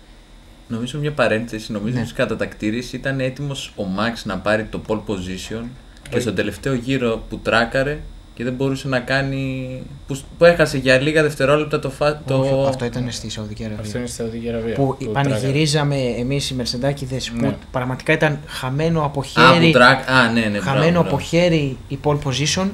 [0.68, 1.98] Νομίζω μια παρένθεση, νομίζω Ναι.
[2.00, 5.64] ότι στις κατατακτήριες ήταν έτοιμος ο Max να πάρει το pole position
[6.02, 6.20] και Όχι.
[6.20, 7.98] στον τελευταίο γύρο που τράκαρε
[8.36, 9.68] και δεν μπορούσε να κάνει.
[10.06, 11.90] που, που έχασε για λίγα δευτερόλεπτα το.
[11.90, 12.22] Φα...
[12.26, 12.38] το...
[12.38, 13.82] όχι, αυτό ήταν στη Σαουδική Αραβία.
[13.84, 14.74] Αυτό είναι στη Σαουδική Αραβία.
[14.74, 17.48] που που πανηγυρίζαμε εμείς οι Μερσεντάκηδες Ναι.
[17.48, 20.10] που πραγματικά ήταν χαμένο από Α, χέρι, που τρακ...
[20.10, 21.18] Α, ναι, ναι, χαμένο μπράβο, από μπράβο.
[21.20, 22.68] χέρι η pole position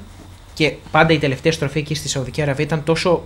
[0.55, 3.23] και πάντα η τελευταία στροφή εκεί στη Σαουδική Αραβία ήταν τόσο,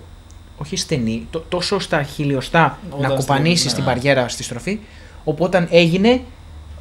[0.57, 3.89] όχι στενή, τό- τόσο στα χιλιοστά Όταν να κοπανήσει στην- στην ναι.
[3.93, 4.79] μπαριέρα στη στροφή,
[5.25, 6.21] οπότε όταν έγινε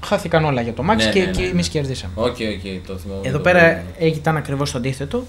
[0.05, 1.47] χάθηκαν όλα για το Max Ναι, και, ναι, ναι, και ναι.
[1.47, 2.13] εμείς κερδίσαμε.
[2.15, 3.21] Ok, ok, το θυμάμαι.
[3.27, 4.15] Εδώ το πέρα προηγούμενο.
[4.15, 5.23] ήταν ακριβώς το αντίθετο.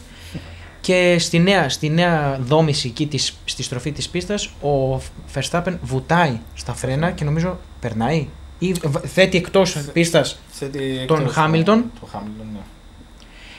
[0.86, 5.00] Και στη νέα, στη νέα δόμηση εκεί της, στη στροφή της πίστας ο
[5.34, 8.26] Verstappen βουτάει στα φρένα και νομίζω περνάει
[8.58, 11.82] ή β- θέτει εκτός πίστας Θέτει τον εκτός Χάμιλτον.
[11.94, 12.58] Το, το Χάμιλτον, ναι.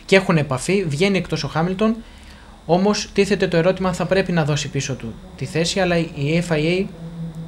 [0.06, 1.96] και έχουν επαφή, βγαίνει εκτός ο Χάμιλτον
[2.66, 6.44] όμως τίθεται το ερώτημα αν θα πρέπει να δώσει πίσω του τη θέση αλλά η
[6.50, 6.86] FIA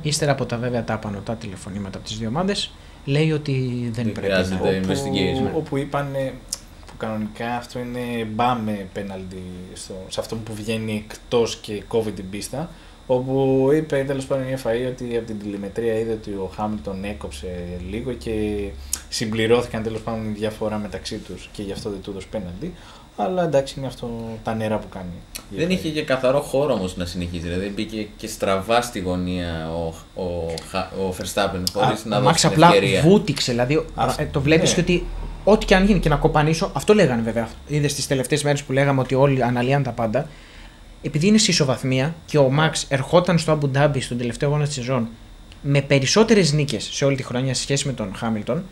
[0.01, 2.71] ύστερα από τα βέβαια τα απανοτά τηλεφωνήματα από τις δύο ομάδες
[3.05, 3.51] λέει ότι
[3.93, 4.55] δεν Δεν πρέπει χρειάζεται.
[4.79, 4.87] να...
[4.87, 5.45] Το investigation.
[5.47, 6.48] Όπου, όπου είπαν που
[6.99, 9.41] κανονικά αυτό είναι μπάμε πέναλτι
[9.73, 12.69] στο, σε αυτό που βγαίνει εκτός και κόβει την πίστα.
[13.07, 17.47] Όπου είπε τέλος πάντων η FAI ότι από την τηλεμετρία είδε ότι ο Χάμιλτον έκοψε
[17.89, 18.31] λίγο και
[19.09, 22.73] συμπληρώθηκαν τέλος πάντων η διαφορά μεταξύ τους και γι' αυτό δεν του έδωσε πέναλτι.
[23.17, 24.09] Αλλά εντάξει είναι αυτό
[24.43, 25.09] τα νερά που κάνει
[25.49, 27.43] Δεν είχε και καθαρό χώρο όμως να συνεχίσει.
[27.43, 32.23] Δηλαδή μπήκε και στραβά στη γωνία ο, ο, Χα- ο Verstappen χωρίς να ο δώσει
[32.25, 33.01] Μάξ την απλά ευκαιρία.
[33.01, 33.51] βούτυξε.
[33.51, 34.75] Δηλαδή Αυτό- ε, το βλέπεις ναι.
[34.75, 35.05] και ότι
[35.49, 37.47] ό,τι και αν γίνει και να κοπανίσω, αυτό λέγανε βέβαια.
[37.67, 40.27] Είδες τις τελευταίες μέρες που λέγαμε ότι όλοι αναλύαν τα πάντα.
[41.01, 44.73] Επειδή είναι σε ισοβαθμία και ο Μαξ ερχόταν στο Αμπου Ντάμπι στον τελευταίο αγώνα της
[44.73, 45.07] σεζόν
[45.61, 48.63] με περισσότερες νίκες σε όλη τη χρονιά σε σχέση με τον Χάμιλτον,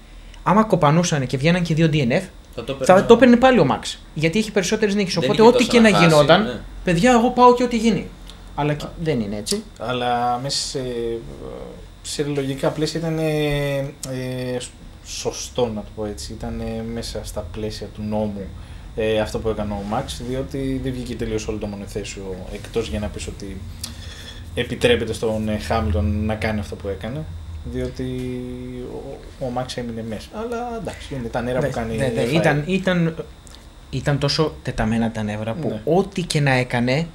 [0.43, 2.21] άμα κοπανούσαν και βγαίναν και δύο DNF,
[2.55, 3.99] Θα το θα έπαιρνε- το έπαιρνε πάλι ο Μαξ.
[4.13, 5.13] Γιατί έχει περισσότερες νίκες.
[5.13, 6.59] Δεν Οπότε είχε ό,τι τόσο και να να χάσει, γινόταν, ναι.
[6.83, 8.07] παιδιά, εγώ πάω και ό,τι γίνει.
[8.55, 9.63] Αλλά και- δεν είναι έτσι.
[9.79, 10.79] Αλλά μέσα σε,
[12.01, 13.77] σε λογικά πλαίσια ήταν ε,
[14.11, 14.57] ε,
[15.07, 16.33] σωστό να το πω έτσι.
[16.33, 18.45] Ήταν ε, μέσα στα πλαίσια του νόμου
[18.95, 22.99] ε, αυτό που έκανε ο Μαξ, διότι δεν βγήκε τελείως όλο το μονοθέσιο εκτός για
[22.99, 23.57] να πεις ότι
[24.55, 27.23] επιτρέπεται στον ε, Χάμιλτον να κάνει αυτό που έκανε.
[27.71, 28.03] Διότι
[29.39, 30.27] ο, ο Μαξ έμεινε μέσα.
[30.33, 31.95] Αλλά εντάξει, είναι τα νερά που κάνει.
[31.95, 32.39] Ναι, ναι, η F1.
[32.39, 33.15] ήταν, ήταν,
[33.89, 35.81] ήταν τόσο τεταμένα τα νεύρα που Ναι.
[35.83, 37.07] ό,τι και να έκανε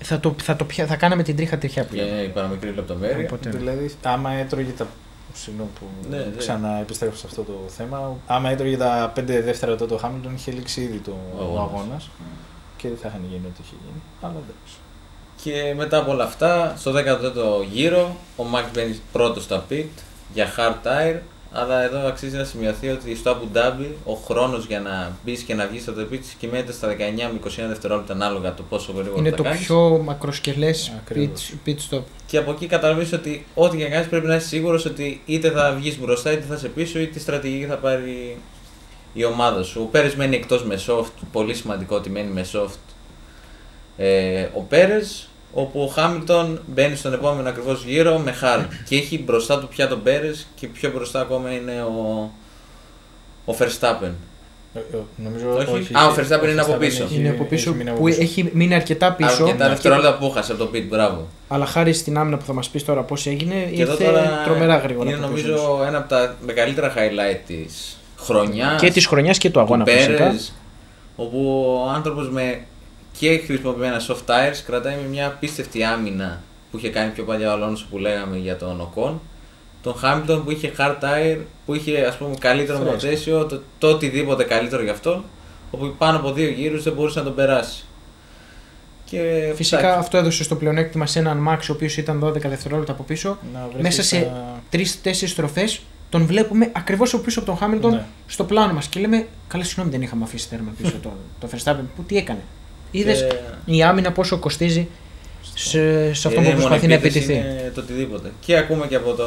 [0.00, 2.24] θα, το, θα, το πια, θα κάναμε την τρίχα τριχιά Και πλέον.
[2.24, 3.24] η παραμικρή λεπτομέρεια.
[3.24, 4.86] Οπότε, Δηλαδή, άμα έτρωγε τα.
[5.32, 6.36] Συγγνώμη που Ναι, ναι.
[6.38, 8.16] ξαναεπιστρέφω σε αυτό το θέμα.
[8.26, 11.70] Άμα έτρωγε τα 5 δεύτερα τότε ο Χάμιλτον είχε λήξει ήδη το Ο ο αγώνας.
[11.72, 12.00] αγώνα.
[12.76, 14.02] Και δεν θα είχαν γίνει ό,τι είχε γίνει.
[14.20, 14.74] Αλλά εντάξει.
[15.42, 19.84] Και μετά από όλα αυτά, στο 14ο γύρο, ο Max μπαίνει πρώτος στα pit
[20.34, 21.18] για hard tire.
[21.52, 25.54] Αλλά εδώ αξίζει να σημειωθεί ότι στο Abu Dhabi ο χρόνος για να μπεις και
[25.54, 29.18] να βγεις από το pit κυμαίνεται στα 19 με 21 δευτερόλεπτα ανάλογα το πόσο γρήγορα
[29.20, 29.60] είναι θα το κάνεις.
[29.60, 31.52] πιο μακροσκελές pit, Ακριβώς.
[31.66, 32.02] pit stop.
[32.26, 35.50] Και από εκεί καταλαβαίνει ότι ό,τι και να κάνεις πρέπει να είσαι σίγουρος ότι είτε
[35.50, 38.36] θα βγεις μπροστά είτε θα είσαι πίσω είτε τη στρατηγική θα πάρει
[39.12, 39.80] η ομάδα σου.
[39.82, 42.78] Ο Πέρες μένει εκτός με soft, πολύ σημαντικό ότι μένει με soft.
[43.96, 48.64] Ε, ο Πέρες, όπου ο Χάμιλτον μπαίνει στον επόμενο ακριβώς γύρο με hard.
[48.88, 52.30] και έχει μπροστά του πια τον Πέρες και πιο μπροστά ακόμα είναι ο,
[53.44, 54.10] ο Verstappen.
[54.74, 55.94] Ε, ε, Νομίζω, Όχι.
[55.94, 57.02] Α, ο Verstappen είναι από Verstappen πίσω.
[57.04, 58.20] έχει- είναι από πίσω έχει μείνει από που πίσω.
[58.20, 59.44] έχει μείνει αρκετά πίσω.
[59.44, 61.28] Και τα δευτερόλεπτα που χάσε από το pit, μπράβο.
[61.48, 64.42] Αλλά χάρη στην άμυνα που θα μας πεις τώρα πώς έγινε, Και εδώ ήρθε τώρα
[64.44, 65.10] τρομερά γρήγορα.
[65.10, 68.72] είναι από πίσω νομίζω ένα από τα μεγαλύτερα highlight της χρονιάς.
[68.72, 68.80] τους.
[68.80, 70.16] Και της χρονιάς και του αγώνα του φυσικά.
[70.16, 70.52] Πέρες,
[71.16, 72.60] όπου ο άνθρωπος με
[73.18, 77.52] και χρησιμοποιημένα soft tires κρατάει με μια απίστευτη άμυνα που είχε κάνει πιο παλιά ο
[77.52, 79.20] Αλόνσο που λέγαμε για τον Οκόν.
[79.82, 82.94] Τον Χάμιλτον που είχε hard tire, που είχε ας πούμε καλύτερο Φρέσκο.
[82.96, 85.24] μονοθέσιο, το, το οτιδήποτε καλύτερο για αυτόν,
[85.70, 87.84] όπου πάνω από δύο γύρους δεν μπορούσε να τον περάσει.
[89.04, 92.92] Και Φυσικά εντάξει, αυτό έδωσε στο πλεονέκτημα σε έναν Max ο οποίος ήταν 12 δευτερόλεπτα
[92.92, 93.38] από πίσω.
[93.52, 97.90] Να βρεθεί Μέσα σε στα- τρει-τέσσερι στροφές τον βλέπουμε ακριβώς από πίσω από τον Χάμιλτον
[97.92, 98.04] Ναι.
[98.26, 101.84] στο πλάνο μας και λέμε: Καλά, συγγνώμη, δεν είχαμε αφήσει τέρμα πίσω το, το Verstappen.
[101.96, 102.40] Που τι έκανε.
[102.90, 103.18] Είδες
[103.64, 104.88] και- η άμυνα πόσο κοστίζει
[105.54, 107.48] σε, σε αυτό Είναι που η προσπαθεί να μονεπίθεση, επιτεθεί.
[107.62, 108.32] Είναι το οτιδήποτε.
[108.40, 109.26] Και ακούμε και από το,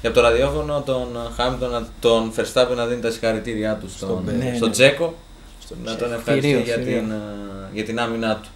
[0.00, 4.08] και από το ραδιόφωνο τον Χάμιλτον, να- τον Verstappen να δίνει τα συγχαρητήριά του στον,
[4.08, 4.74] Στον Ναι, στον ναι.
[4.74, 5.14] Τζέκο
[5.64, 6.04] στον να Τζέκο.
[6.10, 6.98] τον ευχαριστεί Θηρίο, για, θηρίο.
[7.00, 7.14] την, ε,
[7.72, 8.48] για την άμυνά του.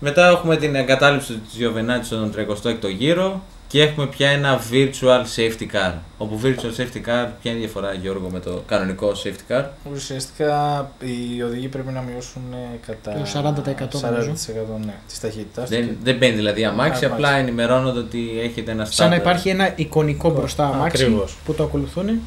[0.00, 5.66] Μετά έχουμε την εγκατάλειψη του Γιοβενάτη στον 36ο γύρο και έχουμε πια ένα virtual safety
[5.76, 5.92] car.
[6.18, 10.90] Όπου virtual safety car, ποια είναι η διαφορά Γιώργο με το κανονικό safety car; Ουσιαστικά
[11.00, 14.32] οι οδηγοί πρέπει να μειώσουν ε, κατά Το 40% νομίζω.
[14.80, 15.68] 40% ναι, της ταχύτητας.
[15.68, 17.46] Δεν, δεν μπαίνει δηλαδή αμάξι, Α, απλά αμάξι.
[17.46, 19.20] ενημερώνονται ότι έχετε ένα Σαν να standard.
[19.20, 21.36] υπάρχει ένα εικονικό μπροστά αμάξι Ακριβώς.
[21.44, 22.20] που το ακολουθούν.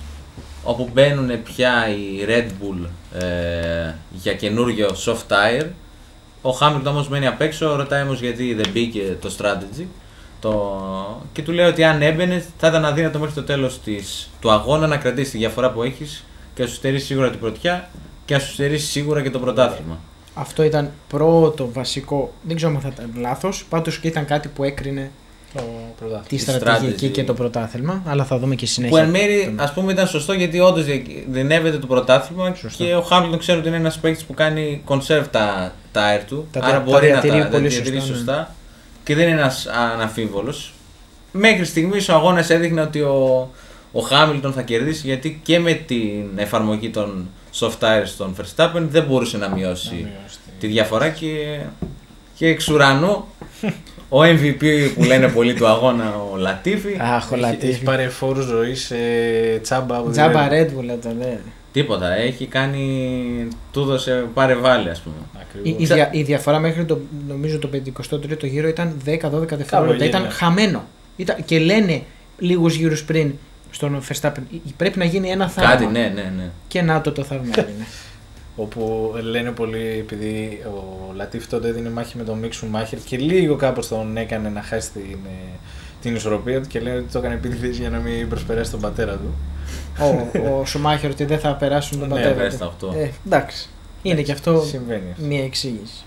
[0.64, 2.88] όπου μπαίνουν πια οι Red Bull
[3.22, 5.66] ε, για καινούριο soft tire.
[6.42, 9.86] Ο Hamilton όμως μένει απ' έξω, ρωτάει όμως γιατί δεν μπήκε το strategy.
[10.50, 11.22] Το...
[11.34, 14.88] Και του λέει ότι αν έμπαινε θα ήταν αδύνατο μέχρι το τέλος της, του αγώνα
[14.88, 17.90] να κρατήσει τη διαφορά που έχεις και να σου στερήσει σίγουρα την πρωτιά
[18.26, 20.00] και να σου στερήσει σίγουρα και το πρωτάθλημα.
[20.34, 22.34] Αυτό ήταν πρώτο βασικό.
[22.42, 23.66] Δεν ξέρω αν θα ήταν λάθος.
[23.70, 25.12] Πάντως και ήταν κάτι που έκρινε
[25.54, 25.62] Το
[26.00, 26.24] πρωτάθλημα.
[26.28, 27.12] τη Τη στρατηγική strategy.
[27.12, 28.02] και το πρωτάθλημα.
[28.06, 29.02] Αλλά θα δούμε και Που συνέχεια.
[29.02, 30.86] εν μέρει ας πούμε ήταν σωστό γιατί όντως
[31.30, 32.84] δινεύεται το πρωτάθλημα Σωστά.
[32.84, 36.48] και ο Hamilton ξέρει ότι είναι ένας παίκτης που κάνει conserve τα tire του.
[36.52, 38.46] Τα- άρα τα μπορεί να διατηρεί τα πολύ διατηρεί σωστά, ναι.
[39.06, 40.74] Σωστά, και δεν είναι ένας αναμφίβολος.
[41.32, 43.50] Μέχρι στιγμής ο αγώνας έδειχνε ότι ο,
[43.92, 47.28] ο Hamilton θα κερδίσει γιατί και με την εφαρμογή των
[47.60, 51.60] soft tires των Verstappen δεν μπορούσε να μειώσει Να μειώσει τη διαφορά και,
[52.36, 53.26] και εξ ουρανού
[54.10, 57.84] ο MVP που λένε πολύ του αγώνα ο Λατίφη Αχ, ο Έχει, έχει Λατίφη.
[57.84, 59.98] πάρει φόρους ζωή ε, τσάμπα.
[59.98, 61.38] από τη Τζάμπα Red Red Bull ήταν, ναι.
[61.76, 62.14] Τίποτα.
[62.16, 63.48] Έχει κάνει.
[63.72, 65.16] Του έδωσε πάρε βάλε, ας πούμε.
[65.34, 65.38] Bull.
[65.38, 65.82] Η, Ακριβώς.
[65.82, 70.06] η, δια- η διαφορά μέχρι το, νομίζω το 53ο γύρο ήταν 10-12 δευτερόλεπτα.
[70.06, 70.30] Ήταν ναι.
[70.30, 70.84] χαμένο.
[71.16, 72.02] Ήταν, και λένε
[72.40, 73.34] λίγους γύρους πριν
[73.72, 75.70] στον Verstappen «Ε, πρέπει να γίνει ένα θαύμα.
[75.72, 76.50] Κάτι, ναι, ναι, ναι.
[76.68, 77.86] Και να το το θαύμα έγινε.
[78.56, 83.56] Όπου λένε πολύ, επειδή ο Λατίφ τότε έδινε μάχη με τον Μίξ Μάχερ και λίγο
[83.56, 85.58] κάπως τον έκανε να χάσει την, ε,
[86.06, 89.14] την ισορροπία του και λένε ότι το έκανε επίτηδες για να μην προσπεράσει τον πατέρα
[89.14, 89.34] του.
[90.00, 92.64] ο, ο Σουμάχερ ότι δεν θα περάσουν τον Ναι, πατέρα πέρασε του.
[92.64, 92.94] τα οκτώ.
[93.00, 93.70] Ε, εντάξει.
[94.02, 95.12] Είναι και αυτό Συμβαίνει.
[95.12, 95.26] αυτό.
[95.26, 96.04] μία εξήγηση.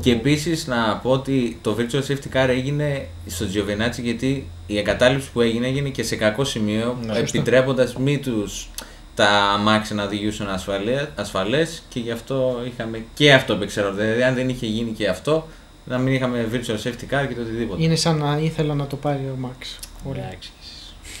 [0.00, 5.30] Και επίσης να πω ότι το virtual safety car έγινε στο Giovinazzi γιατί η εγκατάλειψη
[5.32, 7.38] που έγινε έγινε και σε κακό σημείο, Ναι, σωστό.
[7.38, 8.68] επιτρέποντας μη τους
[9.14, 14.02] τα αμάξια να οδηγήσουν ασφαλέ ασφαλές και γι' αυτό είχαμε και αυτό επεξεργασία.
[14.04, 15.46] Δηλαδή, αν δεν είχε γίνει και αυτό,
[15.84, 17.82] να μην είχαμε virtual safety car και το οτιδήποτε.
[17.82, 19.78] Είναι σαν να ήθελα να το πάρει ο Μαξ.
[20.04, 20.24] Ωραία.
[20.26, 20.50] Εντάξει.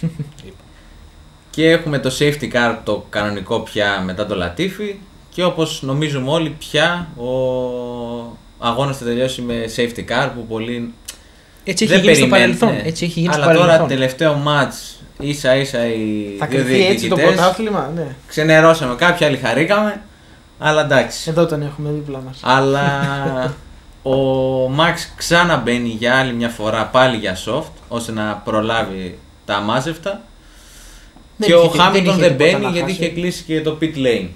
[1.50, 4.94] Και έχουμε το safety car το κανονικό πια μετά το Latifi
[5.34, 7.26] και όπως νομίζουμε όλοι πια ο
[8.58, 10.92] αγώνας θα τελειώσει με safety car που πολύ
[11.64, 12.82] Έτσι έχει δεν γίνει στο περιμένουν, παρελθόν.
[12.82, 12.88] ναι.
[12.88, 13.88] Έτσι έχει γίνει Αλλά στο τώρα παρελθόν.
[13.88, 18.14] τελευταίο match ίσα ίσα οι Θα δύο κρυφτεί έτσι το διεκδικητές πρωτάθλημα, ναι.
[18.28, 20.02] ξενερώσαμε κάποιοι άλλοι χαρήκαμε
[20.58, 22.38] αλλά εντάξει Εδώ τον έχουμε δίπλα μας.
[22.42, 22.90] αλλά
[24.02, 30.20] ο Max ξαναμπαίνει για άλλη μια φορά πάλι για soft ώστε να προλάβει τα αμάζευτα
[31.36, 33.02] Δεν και είχε- ο Χάμιλτον είχε δεν τίποτα μπαίνει να γιατί χάσει.
[33.04, 34.28] είχε κλείσει και το pit lane.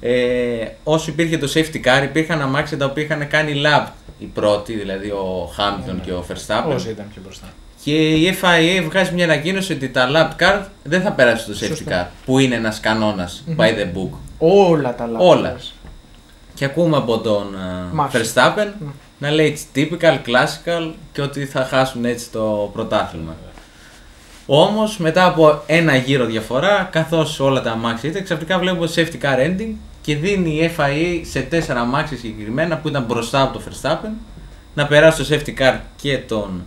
[0.00, 3.86] Ε, όσο υπήρχε το safety car, υπήρχαν αμάξια τα οποία είχαν κάνει lap
[4.18, 6.00] οι πρώτοι, δηλαδή ο Χάμιλτον Ναι.
[6.04, 6.74] και ο Verstappen.
[6.74, 7.46] Όσοι ήταν πιο μπροστά.
[7.84, 11.66] Και η FIA βγάζει μια ανακοίνωση ότι τα lap car δεν θα περάσει το safety
[11.66, 11.84] Σωστό.
[11.90, 13.56] car, που είναι ένας κανόνας Μμμ.
[13.58, 14.10] by the book.
[14.38, 15.24] Όλα τα λάθη.
[15.24, 15.56] Όλα.
[16.62, 18.16] Και ακούμε από τον ε, Max.
[18.16, 18.90] Verstappen Ναι.
[19.18, 23.36] να λέει it's typical, classical και ότι θα χάσουν έτσι το πρωτάθλημα.
[24.46, 29.38] Όμως μετά από ένα γύρο διαφορά, καθώς όλα τα αμάξια ήταν, ξαφνικά βλέπουμε safety car
[29.38, 34.12] ending και δίνει η FIA σε τέσσερα αμάξια συγκεκριμένα που ήταν μπροστά από το Verstappen
[34.74, 36.64] να περάσει το safety car και τον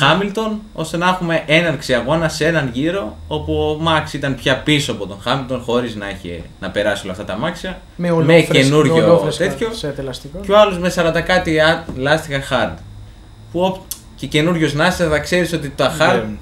[0.00, 4.92] Hamilton ώστε να έχουμε έναρξη αγώνα σε έναν γύρο όπου ο Max ήταν πια πίσω
[4.92, 8.52] από τον Hamilton χωρίς να, έχει, να περάσει όλα αυτά τα αμάξια Με, με ολόφρεσκα-
[8.54, 9.68] καινούριο με ολόφρεσκα τέτοιο.
[9.72, 10.38] Σε τελαστικό.
[10.40, 12.76] και ο άλλος με 40 κάτι α- λάστιχα hard
[13.52, 13.84] που ο-
[14.16, 16.38] και καινούριο να είσαι θα ξέρεις ότι τα hard Δεν-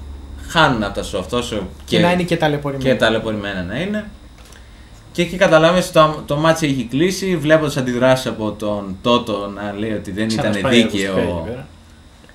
[0.49, 2.89] χάνουν από τα soft όσο Και, να είναι και ταλαιπωρημένο.
[2.89, 4.05] και ταλαιπωρημένα να είναι.
[5.11, 9.91] Και εκεί καταλάβεις το, το ματς έχει κλείσει, βλέποντας αντιδράσεις από τον Τότο να λέει
[9.91, 11.47] ότι δεν ήταν Ξανασπάει ακουστικά εκεί δίκαιο.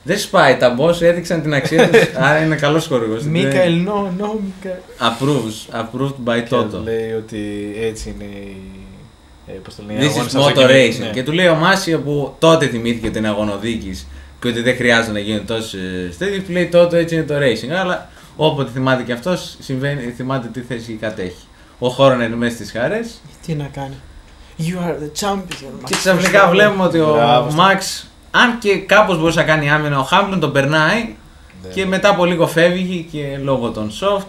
[0.04, 0.16] Πέρα.
[0.16, 3.22] Δεν σπάει, τα Bose έδειξαν την αξία τους, άρα είναι καλός χορηγός.
[3.24, 4.78] Michael, no, no, Michael.
[5.00, 6.82] Approves, approved by Και Toto.
[6.84, 8.56] λέει ότι έτσι είναι η.
[9.46, 10.60] Ε, πώς το λένε, οι This αγώνες is αυτοκινήτου.
[10.62, 11.06] motor racing.
[11.06, 11.10] Ναι.
[11.10, 14.06] Και του λέει ο Μάσιο που τότε θυμήθηκε ότι είναι αγωνοδίκης
[14.40, 15.78] και ότι δεν χρειάζεται να γίνουν τόσε
[16.18, 16.40] τέτοιε.
[16.40, 17.70] Του λέει τότε έτσι είναι το racing.
[17.80, 19.56] Αλλά όποτε θυμάται και αυτός,
[20.16, 21.44] θυμάται τι θέση κατέχει.
[21.78, 23.20] Ο χώρος είναι μέσα στις χαρές.
[23.46, 23.94] Τι να κάνει.
[24.58, 25.84] You are the champion.
[25.84, 28.06] Και ξαφνικά βλέπουμε ότι ο Μπράβο στο- Μαξ,
[28.42, 31.08] αν και κάπως μπορούσε να κάνει άμυνα, ο Χάμπλον τον περνάει
[31.62, 31.68] Ναι.
[31.68, 34.26] και μετά από λίγο φεύγει και λόγω των soft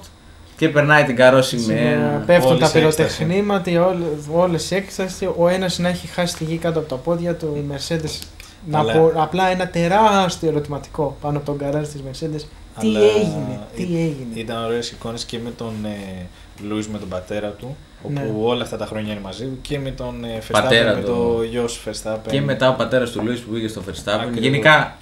[0.58, 1.62] και περνάει την καρόση με.
[1.62, 3.18] Σήμερα Πέφτουν όλη τα σε έκσταση.
[3.24, 3.96] πυροτεχνήματα,
[4.32, 5.30] όλες οι έκσταση.
[5.38, 8.24] Ο ένας να έχει χάσει τη γη κάτω από τα πόδια του, η Mercedes.
[8.70, 12.41] Να Αλλά- πω απλά ένα τεράστιο ερωτηματικό πάνω από τον καράζ της Mercedes.
[12.80, 14.34] Τι Αλλά έγινε, τι ή- έγινε.
[14.39, 16.26] Ήταν ωραίες εικόνες και με τον ε,
[16.68, 18.32] Λούις με τον πατέρα του, όπου Ναι.
[18.44, 21.08] όλα αυτά τα χρόνια είναι μαζί του και με τον ε, Verstappen, Πατέρα με του.
[21.08, 22.28] το γιο σου Verstappen.
[22.30, 24.20] Και μετά ο πατέρας του Λούι που πήγε στο Verstappen.
[24.20, 24.40] Ακριβώς.
[24.40, 24.98] Γενικά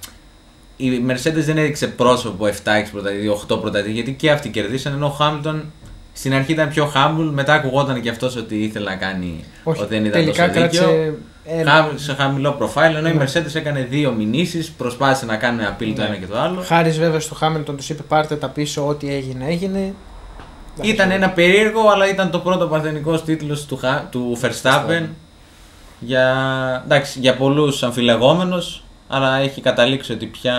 [0.76, 2.50] η Mercedes δεν έδειξε πρόσωπο 7-6
[2.92, 4.92] πρωταθλητή, 8 πρωταθλητή, γιατί και αυτοί κερδίσαν.
[4.92, 5.60] Ενώ ο Hamilton
[6.12, 9.88] στην αρχή ήταν πιο humble, μετά ακουγόταν και αυτός ότι ήθελε να κάνει Όχι, ότι
[9.94, 10.82] δεν ήταν τελικά τόσο δίκαιο.
[10.84, 11.14] κράτησε
[11.46, 11.70] ένα.
[11.70, 13.24] Χα- Σε χαμηλό profile, ενώ η Ναι.
[13.24, 16.06] Mercedes έκανε δύο μηνύσεις, προσπάθησε να κάνει appeal το Ναι.
[16.08, 16.60] ένα και το άλλο.
[16.60, 19.94] Χάρης βέβαια στο Χάμιλτον τους είπε πάρτε τα πίσω, ό,τι έγινε έγινε.
[20.82, 24.48] Ήταν ένα περίεργο, αλλά ήταν το πρώτο παρθενικός τίτλος του, Χα- του Verstappen.
[24.88, 25.02] Verstappen.
[26.00, 26.34] Για,
[26.84, 30.58] εντάξει, για πολλούς αμφιλεγόμενος, αλλά έχει καταλήξει ότι πια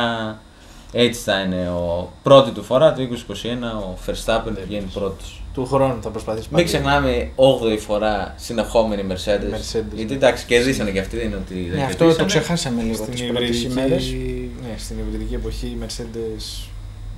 [0.91, 5.39] έτσι θα είναι ο πρώτη του φορά, το 2021, ο Verstappen βγαίνει πρώτος.
[5.53, 9.55] Του χρόνου θα προσπαθήσει Μην ξεχνάμε 8η φορά συνεχόμενη Mercedes.
[9.55, 9.95] Mercedes.
[9.95, 12.15] Γιατί εντάξει, κερδίσανε και αυτοί, δεν είναι ότι δεν Ναι, αυτό κερδίσανε.
[12.17, 14.13] το ξεχάσαμε λίγο Στην τις πρώτες υβριδική, ημέρες.
[14.61, 16.67] ναι, στην υβριδική εποχή η Mercedes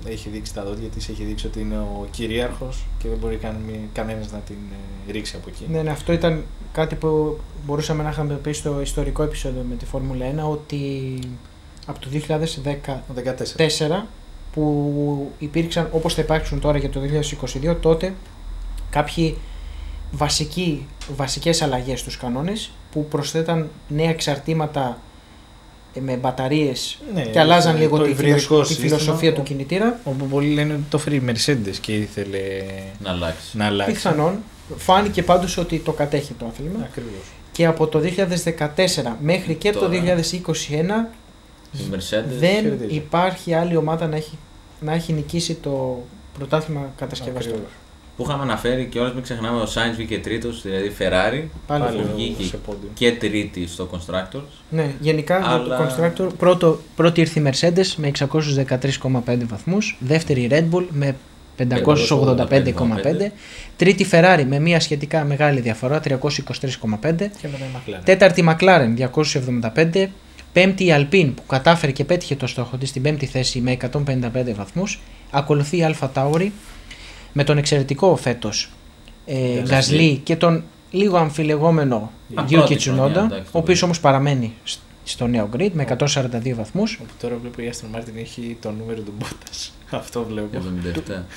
[0.06, 3.56] έχει δείξει τα δόντια της, έχει δείξει ότι είναι ο κυρίαρχος και δεν μπορεί καν,
[3.94, 4.56] κανένας να την
[5.08, 5.66] ε, ρίξει από εκεί.
[5.72, 9.86] Ναι, ναι, αυτό ήταν κάτι που μπορούσαμε να είχαμε πει στο ιστορικό επεισόδιο με τη
[9.86, 11.20] Φόρμουλα 1 ότι
[11.86, 12.20] από το 2014
[12.88, 13.14] Ο
[13.98, 14.04] 14.
[14.54, 17.00] που υπήρξαν όπως θα υπάρξουν τώρα για το
[17.64, 18.14] 2022 τότε
[18.90, 19.38] κάποιοι
[20.12, 25.07] βασικοί, βασικές αλλαγές στους κανόνες που προσθέταν νέα εξαρτήματα ε,
[26.02, 29.44] με μπαταρίες Ναι, και αλλάζαν το λίγο τη, υβριδικό φιλοσο- τη σύστημα, φιλοσοφία του ο-
[29.48, 32.40] κινητήρα Όπου πολλοί λένε ότι το φέρει η Mercedes και ήθελε
[33.00, 33.58] Να αλλάξει.
[33.58, 33.94] να αλλάξει.
[33.94, 34.36] πιθανόν
[34.78, 37.26] φάνηκε πάντως ότι το κατέχει το άθλημα Ακριβώς.
[37.52, 39.92] και από το 2014 μέχρι και το Τώρα.
[39.92, 41.10] 2021
[41.72, 42.26] Η Mercedes.
[42.40, 42.96] δεν χαιρετίζω.
[42.96, 44.38] υπάρχει άλλη ομάδα να έχει,
[44.80, 46.04] να έχει νικήσει το
[46.38, 47.60] πρωτάθλημα κατασκευαστών.
[48.20, 48.36] Ακριβώς.
[48.38, 51.84] Που είχαμε αναφέρει και όλες μην ξεχνάμε ο Sainz βγήκε τρίτος, δηλαδή Ferrari Πάλι, Πάλι
[51.84, 52.00] αυτό.
[52.12, 52.44] ο- βγήκε.
[52.44, 52.90] σε πόντιο.
[52.94, 54.52] και τρίτη στο Constructors.
[54.70, 55.84] Ναι, γενικά για Αλλά- το
[56.28, 61.16] Constructor πρώτο, πρώτη ήρθε η Mercedes με 613,5 βαθμούς, δεύτερη η Red Bull με
[61.58, 63.32] 585,5.
[63.76, 67.30] Τρίτη Ferrari με μια σχετικά μεγάλη διαφορά 323,5.
[67.42, 68.02] Και μετά η McLaren.
[68.04, 70.10] Τέταρτη McLaren 275.
[70.54, 74.54] Πέμπτη η Alpine που κατάφερε και πέτυχε το στόχο της στην πέμπτη θέση με 155
[74.54, 75.00] βαθμούς.
[75.32, 76.48] Ακολουθεί η Alpha Tauri
[77.34, 78.70] με τον εξαιρετικό φέτος
[79.26, 79.36] ε,
[79.68, 79.72] Gasly.
[79.72, 84.54] Gasly και τον λίγο αμφιλεγόμενο Α, Yuki πρώτη χρονιά, Tsunoda, εντάξει, ο οποίος όμως παραμένει
[84.64, 87.00] σ- στο νέο grid με 142 βαθμούς.
[87.02, 89.70] Όπου τώρα βλέπω η Aston Martin έχει το νούμερο του Bottas.
[90.00, 90.58] Αυτό βλέπω.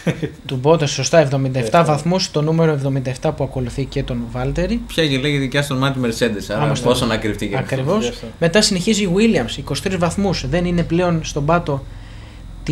[0.04, 0.10] 77.
[0.46, 1.84] Του Bottas σωστά 77 Δεύτερο.
[1.84, 2.78] βαθμούς, το νούμερο
[3.22, 4.78] 77 που ακολουθεί και τον Valtteri.
[4.86, 7.74] Ποια και λέγεται και Aston Martin Mercedes, άρα Άμα στο- πόσο να κρυφτεί και αυτό.
[7.74, 8.02] Ακριβώς.
[8.04, 8.26] Γι' αυτό.
[8.40, 9.58] Μετά συνεχίζει η Williams,
[9.92, 10.46] 23 βαθμούς.
[10.48, 11.84] Δεν είναι πλέον στον πάτο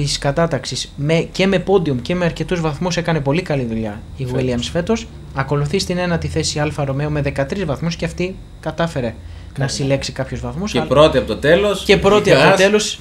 [0.05, 0.93] της κατάταξης.
[0.97, 4.43] Με, και με podium και με αρκετούς βαθμούς έκανε πολύ καλή δουλειά η Φέτος.
[4.43, 5.07] Williams φέτος.
[5.35, 9.15] Ακολουθεί στην ένατη θέση Alfa Romeo με 13 βαθμούς και αυτή κατάφερε
[9.59, 9.71] να Καλή.
[9.79, 10.73] συλλέξει κάποιους βαθμούς.
[10.73, 11.85] Και αλλά- πρώτη από το τέλος.
[11.85, 13.01] Και πρώτη από το τέλος.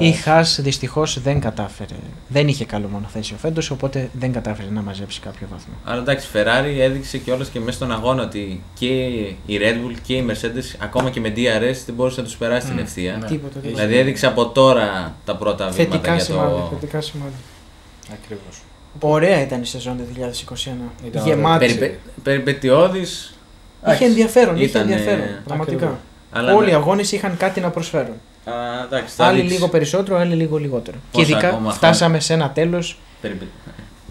[0.00, 1.94] Ε, Η Χάς δυστυχώς δεν κατάφερε.
[2.28, 5.72] Δεν είχε καλό μονοθέσιο φέτος, οπότε δεν κατάφερε να μαζέψει κάποιο βαθμό.
[5.84, 8.86] Αλλά εντάξει, η Ferrari έδειξε και όλες και μέσα στον αγώνα ότι και
[9.46, 12.66] η Red Bull και η Mercedes, ακόμα και με DRS, δεν μπορούσε να τους περάσει
[12.66, 13.16] την Μμ, ευθεία.
[13.20, 13.26] ναι.
[13.26, 13.68] Τίποτα, τίποτα.
[13.82, 16.48] Δηλαδή έδειξε από τώρα τα πρώτα βήματα Θετικά για σημάδια.
[16.48, 16.68] το.
[16.80, 17.36] Θετικά σημάδια.
[18.12, 18.62] Ακριβώς.
[19.00, 20.92] Ωραία ήταν η σεζόν του 2021.
[21.06, 21.64] Ήταν Γεμάτη.
[21.64, 21.76] ωραία.
[21.78, 21.98] Περιπε...
[22.22, 23.34] Περιπετειώδης.
[23.92, 25.24] Είχε ενδιαφέρον, είχε Ήτανε- ενδιαφέρον.
[25.46, 25.76] Πραγματικά.
[25.76, 25.98] Ακριβώς.
[26.32, 26.76] Αλλά Όλοι οι ναι.
[26.76, 28.14] αγώνες είχαν κάτι να προσφέρουν.
[28.44, 28.52] Α,
[28.84, 29.52] εντάξει, θα Άλλοι δείξεις.
[29.56, 30.96] λίγο περισσότερο, άλλοι λίγο λιγότερο.
[31.12, 32.98] Πόσα και ειδικά ακόμα φτάσαμε σε ένα τέλος.
[33.20, 33.44] Περιπε...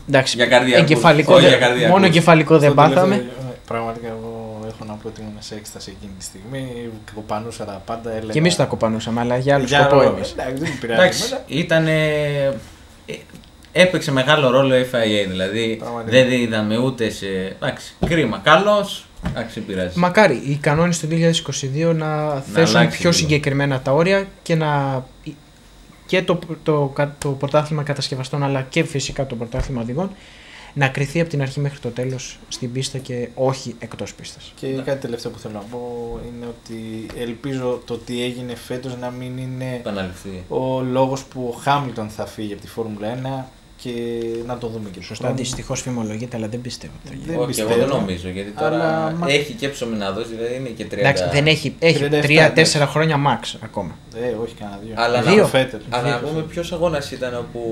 [0.10, 0.82] Εντάξει, Για καρδιακούς.
[0.82, 1.92] εγκεφαλικό Όχι δεν- για καρδιακούς.
[1.92, 3.16] μόνο εγκεφαλικό δεν Στο τελευταίο- πάθαμε.
[3.16, 6.90] ε, Πραγματικά εγώ έχω να πω ότι ήμουν σε έκσταση εκείνη τη στιγμή.
[7.16, 8.12] Κοπανούσα τα πάντα.
[8.12, 8.32] Έλεγα...
[8.32, 10.32] Και εμείς τα κοπανούσαμε, αλλά για άλλο Για σκοπό άλλο- εμείς.
[10.32, 11.00] Εντάξει, δεν με πειράζει.
[11.00, 11.44] Εντάξει, εμένα.
[11.48, 11.86] ήταν.
[13.72, 16.18] Έπαιξε μεγάλο ρόλο η FIA, δηλαδή Πραγματικά.
[16.18, 17.28] δεν είδαμε ούτε σε.
[17.28, 18.40] Εντάξει, κρίμα.
[18.44, 20.00] Καλός, εντάξει, δεν πειράζει.
[20.00, 23.22] Μακάρι οι κανόνες του 2022 να, θέσουν αλλάξει πιο λίγο.
[23.22, 25.04] συγκεκριμένα τα όρια και να.
[26.06, 30.12] και το, το, το, το πρωτάθλημα κατασκευαστών αλλά και φυσικά το πρωτάθλημα οδηγών
[30.74, 34.52] να κρυθεί από την αρχή μέχρι το τέλος στην πίστα και όχι εκτός πίστας.
[34.56, 39.10] Και κάτι τελευταίο που θέλω να πω είναι ότι ελπίζω το τι έγινε φέτος να
[39.10, 40.44] μην είναι Επαναληφθεί.
[40.48, 43.50] ο λόγος που ο Χάμιλτον θα φύγει από τη Φόρμουλα 1
[43.82, 43.92] και
[44.46, 46.94] να το δούμε και Σωστά, δυστυχώς φημολογείται, αλλά δεν πιστεύω.
[47.00, 47.26] ότι θα γίνει.
[47.32, 47.70] Δεν Όχι, πιστεύω.
[47.70, 50.86] εγώ δεν νομίζω γιατί τώρα Αλλά, μα- έχει και ψωμί να δώσει, δηλαδή είναι και
[50.86, 50.98] 30.
[51.00, 52.78] Εντάξει, δεν έχει, έχει 37, 3-4 εντάξει.
[52.78, 53.98] χρόνια max ακόμα.
[54.16, 54.94] Ε, όχι κανένα δύο.
[54.98, 55.46] Αλλά να- Δύο.
[55.46, 55.80] Φέτελ.
[55.90, 57.64] Αλλά να πούμε ποιος αγώνας ήταν όπου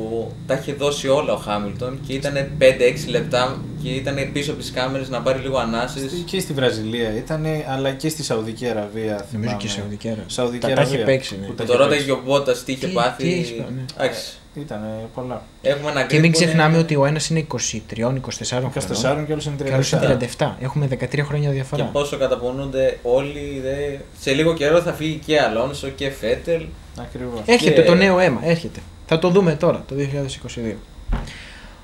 [0.47, 4.71] τα είχε δώσει όλα ο Χάμιλτον και ήταν 5-6 λεπτά και ήταν πίσω από τις
[4.71, 5.99] κάμερες να πάρει λίγο ανάσει.
[6.25, 9.03] Και στη Βραζιλία ήταν, αλλά και στη Σαουδική Αραβία.
[9.03, 9.57] Νομίζω θυμάμαι.
[9.59, 10.29] και η Σαουδική Αραβία.
[10.29, 11.05] Σαουδική Τα- τα έχει Αραβία.
[11.05, 11.45] παίξει, ναι.
[11.45, 12.05] Που Που τα το είχε ρώταγε παίξει.
[12.05, 13.23] και ο Μπότας τι είχε Τι- πάθει.
[13.23, 13.85] τι έχεις πάθει, ναι.
[13.97, 14.37] Εντάξει.
[14.59, 14.81] Ήταν
[15.13, 15.41] πολλά.
[15.61, 19.25] Έχουμε ένα Και grid μην που είναι- ξεχνάμε ότι ο ένας είναι 23-24 24 χρονών.
[19.25, 20.17] και άλλο είναι Και άλλος είναι 37.
[20.37, 20.55] 37.
[20.59, 21.83] Έχουμε 13 χρόνια Και διαφορά.
[21.83, 23.59] πόσο καταπονούνται όλοι.
[23.63, 23.97] Δε...
[24.19, 26.65] Σε λίγο καιρό θα φύγει και Αλόνσο και Φέτελ.
[26.99, 27.41] Ακριβώς.
[27.45, 28.79] Έρχεται Και- το νέο αίμα, έρχεται.
[29.05, 30.75] Θα το δούμε τώρα, το 2022.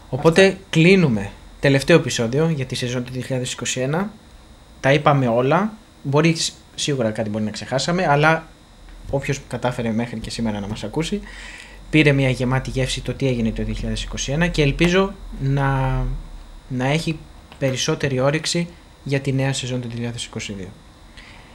[0.09, 4.09] Οπότε κλείνουμε τελευταίο επεισόδιο για τη σεζόν του 2021.
[4.79, 5.73] Τα είπαμε όλα.
[6.03, 8.47] Μπορεί σ- σίγουρα κάτι μπορεί να ξεχάσαμε, αλλά
[9.09, 11.21] όποιος κατάφερε μέχρι και σήμερα να μας ακούσει
[11.93, 13.63] πήρε μια γεμάτη γεύση το τι έγινε το
[14.45, 16.01] 2021 και ελπίζω να,
[16.67, 17.19] να έχει
[17.59, 18.67] περισσότερη όρεξη
[19.03, 19.89] για τη νέα σεζόν του
[20.37, 20.65] 2022.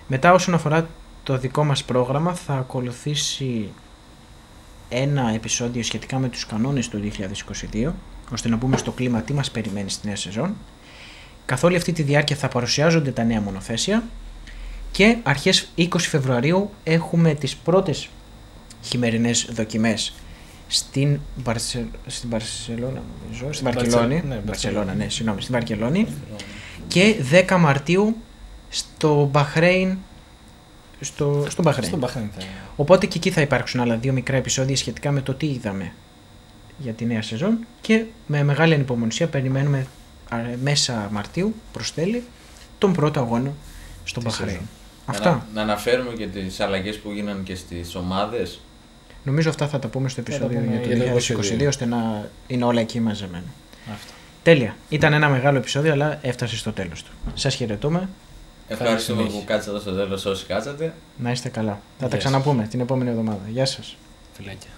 [0.06, 0.88] Μετά όσον αφορά
[1.22, 3.68] το δικό μας πρόγραμμα θα ακολουθήσει
[4.88, 7.10] ένα επεισόδιο σχετικά με τους κανόνες του
[7.72, 7.92] 2022
[8.32, 10.54] ώστε να μπούμε στο κλίμα τι μας περιμένει στη νέα σεζόν.
[11.44, 14.02] Καθ' όλη αυτή τη διάρκεια θα παρουσιάζονται τα νέα μονοθέσια
[14.90, 18.08] και αρχές 20 Φεβρουαρίου έχουμε τις πρώτες
[18.82, 20.12] χειμερινές δοκιμές
[20.68, 21.86] στην, Μπαρσε...
[22.06, 24.14] στην Μπαρσελόνα, νομίζω, στην Μπαρσε- Βαρκελόνη.
[24.14, 24.94] ναι, Μπαρσελόνα, Μπαρσελόνα.
[24.94, 26.06] ναι, συγγνώμη, στην Βαρκελόνη.
[26.88, 27.14] Και
[27.48, 28.16] 10 Μαρτίου
[28.68, 29.96] στο Μπαχρέιν,
[31.00, 31.86] στο, στο Μπαχρέιν.
[31.86, 32.42] Στον Μπαχρέιν θα
[32.76, 35.92] Οπότε και εκεί θα υπάρξουν άλλα δύο μικρά επεισόδια σχετικά με το τι είδαμε
[36.78, 39.86] για τη νέα σεζόν και με μεγάλη ανυπομονησία περιμένουμε
[40.28, 42.22] α, μέσα Μαρτίου προς τέλη
[42.78, 43.52] τον πρώτο αγώνα
[44.04, 44.50] στον Τη Μπαχρέιν.
[44.50, 44.68] σεζόν.
[45.06, 45.30] Αυτά.
[45.30, 48.60] Να, να αναφέρουμε και τις αλλαγές που γίνανε και στις ομάδες.
[49.28, 51.16] Νομίζω αυτά θα τα πούμε στο επεισόδιο για το
[51.62, 53.44] 2022, ώστε να είναι όλα εκεί μαζεμένα.
[53.92, 54.12] Αυτό.
[54.42, 54.76] Τέλεια.
[54.88, 57.10] Ήταν ένα μεγάλο επεισόδιο, αλλά έφτασε στο τέλος του.
[57.34, 58.08] Σας χαιρετούμε.
[58.68, 60.94] Ευχαριστούμε που κάτσατε εδώ στο τέλος όσοι κάτσατε.
[61.16, 61.80] Να είστε καλά.
[61.98, 63.40] Θα τα ξαναπούμε την επόμενη εβδομάδα.
[63.48, 63.96] Γεια σας.
[64.32, 64.70] Φιλάκια.